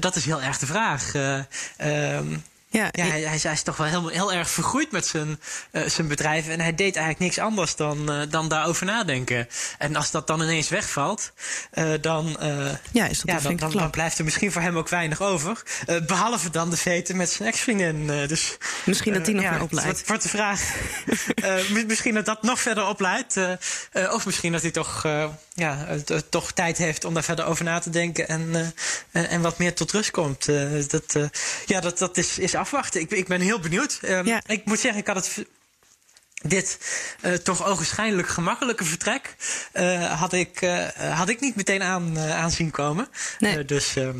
dat 0.00 0.16
is 0.16 0.24
heel 0.24 0.42
erg 0.42 0.58
de 0.58 0.66
vraag. 0.66 1.12
Ehm, 1.76 2.36
ja, 2.74 2.88
ja 2.90 3.04
hij, 3.04 3.20
hij, 3.20 3.52
is 3.52 3.62
toch 3.62 3.76
wel 3.76 3.86
heel, 3.86 4.08
heel 4.08 4.32
erg 4.32 4.50
vergroeid 4.50 4.90
met 4.90 5.06
zijn, 5.06 5.40
uh, 5.72 5.82
zijn 5.86 6.08
bedrijf. 6.08 6.48
En 6.48 6.60
hij 6.60 6.74
deed 6.74 6.96
eigenlijk 6.96 7.18
niks 7.18 7.38
anders 7.38 7.76
dan, 7.76 8.12
uh, 8.12 8.22
dan 8.30 8.48
daarover 8.48 8.86
nadenken. 8.86 9.48
En 9.78 9.96
als 9.96 10.10
dat 10.10 10.26
dan 10.26 10.42
ineens 10.42 10.68
wegvalt, 10.68 11.32
uh, 11.74 11.92
dan, 12.00 12.36
ja, 12.92 13.06
is 13.06 13.20
dat 13.20 13.42
ja, 13.42 13.48
dan, 13.48 13.56
dan, 13.56 13.70
dan, 13.70 13.90
blijft 13.90 14.18
er 14.18 14.24
misschien 14.24 14.52
voor 14.52 14.62
hem 14.62 14.76
ook 14.76 14.88
weinig 14.88 15.22
over. 15.22 15.62
behalve 16.06 16.50
dan 16.50 16.70
de 16.70 16.76
veten 16.76 17.16
met 17.16 17.30
zijn 17.30 17.48
ex-vriendin. 17.48 18.06
dus, 18.06 18.56
misschien 18.84 19.12
dat 19.12 19.24
die 19.24 19.34
nog 19.34 19.44
ja, 19.44 19.62
opleidt. 19.62 20.06
Wordt 20.06 20.22
de 20.22 20.28
vraag. 20.28 20.74
misschien 21.86 22.14
dat 22.14 22.26
dat 22.26 22.42
nog 22.42 22.60
verder 22.60 22.86
opleidt. 22.86 23.38
of 24.10 24.26
misschien 24.26 24.52
dat 24.52 24.62
hij 24.62 24.70
toch, 24.70 25.06
ja, 25.54 25.86
toch 26.30 26.52
tijd 26.52 26.78
heeft 26.78 27.04
om 27.04 27.14
daar 27.14 27.24
verder 27.24 27.44
over 27.44 27.64
na 27.64 27.78
te 27.78 27.90
denken. 27.90 28.28
En, 28.28 28.74
en 29.12 29.40
wat 29.40 29.58
meer 29.58 29.74
tot 29.74 29.92
rust 29.92 30.10
komt. 30.10 30.46
dat, 30.90 31.18
ja, 31.66 31.80
dat, 31.80 31.98
dat 31.98 32.16
is, 32.16 32.38
is 32.38 32.56
afwachten. 32.64 33.00
Ik, 33.00 33.10
ik 33.10 33.26
ben 33.26 33.40
heel 33.40 33.60
benieuwd. 33.60 33.98
Um, 34.02 34.40
Ik 34.46 34.64
moet 34.64 34.80
zeggen, 34.80 35.00
ik 35.00 35.06
had 35.06 35.16
het 35.16 35.46
dit 36.48 36.78
uh, 37.22 37.32
toch 37.32 37.66
ogenschijnlijk 37.66 38.28
gemakkelijke 38.28 38.84
vertrek 38.84 39.36
uh, 39.74 40.20
had, 40.20 40.32
ik, 40.32 40.62
uh, 40.62 40.88
had 40.88 41.28
ik 41.28 41.40
niet 41.40 41.56
meteen 41.56 41.82
aan, 41.82 42.18
aan 42.18 42.50
zien 42.50 42.70
komen. 42.70 43.08
Nee. 43.38 43.64
dus 43.64 43.96
ehm, 43.96 44.18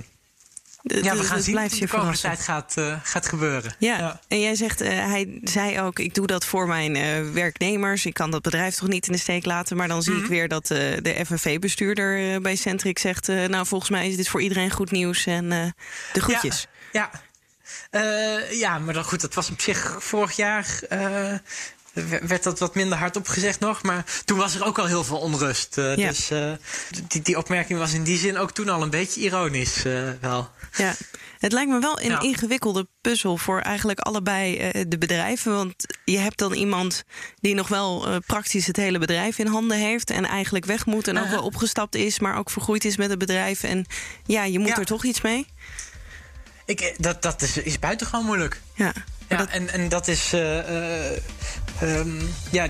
ja, 0.83 1.16
we 1.16 1.24
gaan 1.24 1.42
zien 1.42 1.54
wat 1.54 1.70
de 1.70 1.88
komende 1.88 2.18
tijd 2.18 2.40
gaat, 2.40 2.74
gaat 3.02 3.26
gebeuren. 3.26 3.74
Ja. 3.78 4.20
en 4.28 4.40
jij 4.40 4.54
zegt, 4.54 4.78
hij 4.78 5.40
zei 5.42 5.80
ook, 5.80 5.98
ik 5.98 6.14
doe 6.14 6.26
dat 6.26 6.44
voor 6.44 6.66
mijn 6.66 7.33
werknemers. 7.33 8.07
Ik 8.07 8.14
kan 8.14 8.30
dat 8.30 8.42
bedrijf 8.42 8.74
toch 8.74 8.88
niet 8.88 9.07
in 9.07 9.12
de 9.12 9.18
steek 9.18 9.44
laten. 9.44 9.76
Maar 9.76 9.88
dan 9.88 10.02
zie 10.02 10.14
ik 10.14 10.20
mhm. 10.20 10.30
weer 10.30 10.48
dat 10.48 10.66
de 10.66 11.22
FNV-bestuurder 11.26 12.40
bij 12.40 12.57
Centric 12.57 12.98
zegt... 12.98 13.26
nou, 13.26 13.66
volgens 13.66 13.90
mij 13.90 14.09
is 14.09 14.16
dit 14.16 14.28
voor 14.28 14.42
iedereen 14.42 14.70
goed 14.70 14.90
nieuws 14.90 15.26
en 15.26 15.48
de 16.12 16.20
groetjes. 16.20 16.66
ja. 16.92 17.11
ja. 17.12 17.22
Uh, 17.90 18.53
ja, 18.53 18.79
maar 18.79 18.94
dan 18.94 19.05
goed, 19.05 19.20
dat 19.20 19.35
was 19.35 19.50
op 19.50 19.61
zich 19.61 19.96
vorig 19.98 20.33
jaar. 20.33 20.79
Uh, 20.92 21.33
werd 22.22 22.42
dat 22.42 22.59
wat 22.59 22.74
minder 22.74 22.98
hard 22.98 23.16
opgezegd 23.16 23.61
nog. 23.61 23.83
Maar 23.83 24.05
toen 24.24 24.38
was 24.38 24.55
er 24.55 24.64
ook 24.64 24.79
al 24.79 24.87
heel 24.87 25.05
veel 25.05 25.18
onrust. 25.18 25.79
Uh, 25.79 25.96
ja. 25.96 26.09
Dus 26.09 26.31
die, 27.09 27.22
die 27.22 27.38
opmerking 27.38 27.79
was 27.79 27.92
in 27.92 28.03
die 28.03 28.18
zin 28.18 28.38
ook 28.38 28.50
toen 28.50 28.68
al 28.68 28.83
een 28.83 28.90
beetje 28.90 29.20
ironisch 29.20 29.83
wel. 30.20 30.50
Ja. 30.77 30.94
Het 31.38 31.53
lijkt 31.53 31.70
me 31.70 31.81
wel 31.81 32.00
een 32.00 32.20
ingewikkelde 32.20 32.88
puzzel 33.00 33.37
voor 33.37 33.61
eigenlijk 33.61 34.00
allebei 34.00 34.72
de 34.88 34.98
bedrijven. 34.98 35.55
Want 35.55 35.74
je 36.05 36.18
hebt 36.18 36.38
dan 36.38 36.53
iemand 36.53 37.05
die 37.40 37.55
nog 37.55 37.68
wel 37.68 38.20
praktisch 38.27 38.66
het 38.66 38.77
hele 38.77 38.98
bedrijf 38.98 39.38
in 39.38 39.46
handen 39.46 39.79
heeft. 39.79 40.11
En 40.11 40.24
eigenlijk 40.24 40.64
weg 40.64 40.87
moet 40.87 41.09
en 41.09 41.18
ook 41.18 41.29
wel 41.29 41.42
opgestapt 41.42 41.94
is, 41.94 42.18
maar 42.18 42.38
ook 42.38 42.50
vergroeid 42.50 42.85
is 42.85 42.96
met 42.96 43.11
het 43.11 43.18
bedrijf. 43.18 43.62
En 43.62 43.87
ja, 44.27 44.44
je 44.44 44.59
moet 44.59 44.79
er 44.79 44.85
toch 44.85 45.05
iets 45.05 45.20
mee. 45.20 45.46
Ik, 46.64 46.81
eh, 46.81 46.94
dat 46.98 47.22
dat 47.22 47.42
is, 47.42 47.57
is 47.57 47.79
buitengewoon 47.79 48.24
moeilijk. 48.24 48.61
Ja. 48.74 48.92
Ja, 49.29 49.48
en, 49.48 49.70
en 49.70 49.88
dat 49.88 50.09
is. 50.09 50.35
Uh, 50.35 50.59
um, 51.83 52.35
ja, 52.50 52.68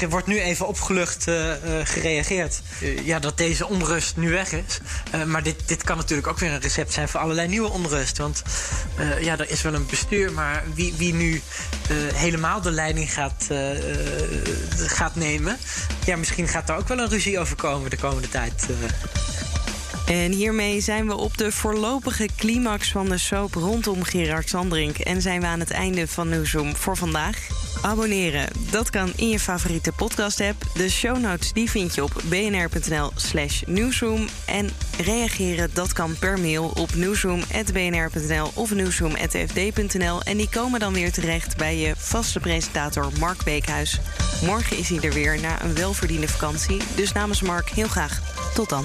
er 0.00 0.08
wordt 0.08 0.26
nu 0.26 0.40
even 0.40 0.68
opgelucht 0.68 1.26
uh, 1.28 1.52
gereageerd. 1.84 2.60
ja, 3.04 3.18
dat 3.18 3.36
deze 3.36 3.66
onrust 3.66 4.16
nu 4.16 4.30
weg 4.30 4.52
is. 4.52 4.80
maar 5.26 5.42
dit, 5.42 5.68
dit 5.68 5.82
kan 5.82 5.96
natuurlijk 5.96 6.28
ook 6.28 6.38
weer 6.38 6.52
een 6.52 6.60
recept 6.60 6.92
zijn 6.92 7.08
voor 7.08 7.20
allerlei 7.20 7.48
nieuwe 7.48 7.70
onrust. 7.70 8.18
Want 8.18 8.42
ja, 9.20 9.38
er 9.38 9.50
is 9.50 9.62
wel 9.62 9.74
een 9.74 9.86
bestuur, 9.86 10.32
maar 10.32 10.62
wie, 10.74 10.94
wie 10.96 11.14
nu 11.14 11.42
helemaal 12.14 12.60
de 12.60 12.70
leiding 12.70 13.12
gaat, 13.12 13.46
gaat 14.76 15.14
nemen. 15.14 15.58
Ja, 16.04 16.16
misschien 16.16 16.48
gaat 16.48 16.66
daar 16.66 16.78
ook 16.78 16.88
wel 16.88 16.98
een 16.98 17.08
ruzie 17.08 17.38
over 17.38 17.56
komen 17.56 17.90
de 17.90 17.96
komende 17.96 18.28
tijd. 18.28 18.66
En 20.06 20.32
hiermee 20.32 20.80
zijn 20.80 21.06
we 21.06 21.16
op 21.16 21.38
de 21.38 21.52
voorlopige 21.52 22.28
climax 22.36 22.90
van 22.90 23.08
de 23.08 23.18
soap 23.18 23.54
rondom 23.54 24.02
Gerard 24.02 24.48
Sandrink. 24.48 24.98
En 24.98 25.22
zijn 25.22 25.40
we 25.40 25.46
aan 25.46 25.60
het 25.60 25.70
einde 25.70 26.08
van 26.08 26.28
Newsroom 26.28 26.76
voor 26.76 26.96
vandaag. 26.96 27.48
Abonneren, 27.82 28.48
dat 28.70 28.90
kan 28.90 29.12
in 29.16 29.28
je 29.28 29.40
favoriete 29.40 29.92
podcast-app. 29.92 30.62
De 30.74 30.90
show 30.90 31.18
notes 31.18 31.52
die 31.52 31.70
vind 31.70 31.94
je 31.94 32.02
op 32.02 32.22
bnr.nl 32.24 33.10
slash 33.16 33.62
newsroom. 33.66 34.28
En 34.46 34.70
reageren, 34.98 35.70
dat 35.72 35.92
kan 35.92 36.16
per 36.18 36.40
mail 36.40 36.72
op 36.74 36.94
newsroom.bnr.nl 36.94 38.50
of 38.54 38.74
newsroom.fd.nl. 38.74 40.22
En 40.22 40.36
die 40.36 40.48
komen 40.48 40.80
dan 40.80 40.92
weer 40.92 41.12
terecht 41.12 41.56
bij 41.56 41.76
je 41.76 41.94
vaste 41.96 42.40
presentator 42.40 43.08
Mark 43.18 43.44
Beekhuis. 43.44 44.00
Morgen 44.44 44.78
is 44.78 44.88
hij 44.88 45.00
er 45.00 45.12
weer 45.12 45.40
na 45.40 45.62
een 45.62 45.74
welverdiende 45.74 46.28
vakantie. 46.28 46.80
Dus 46.94 47.12
namens 47.12 47.42
Mark 47.42 47.68
heel 47.68 47.88
graag 47.88 48.20
tot 48.54 48.68
dan. 48.68 48.84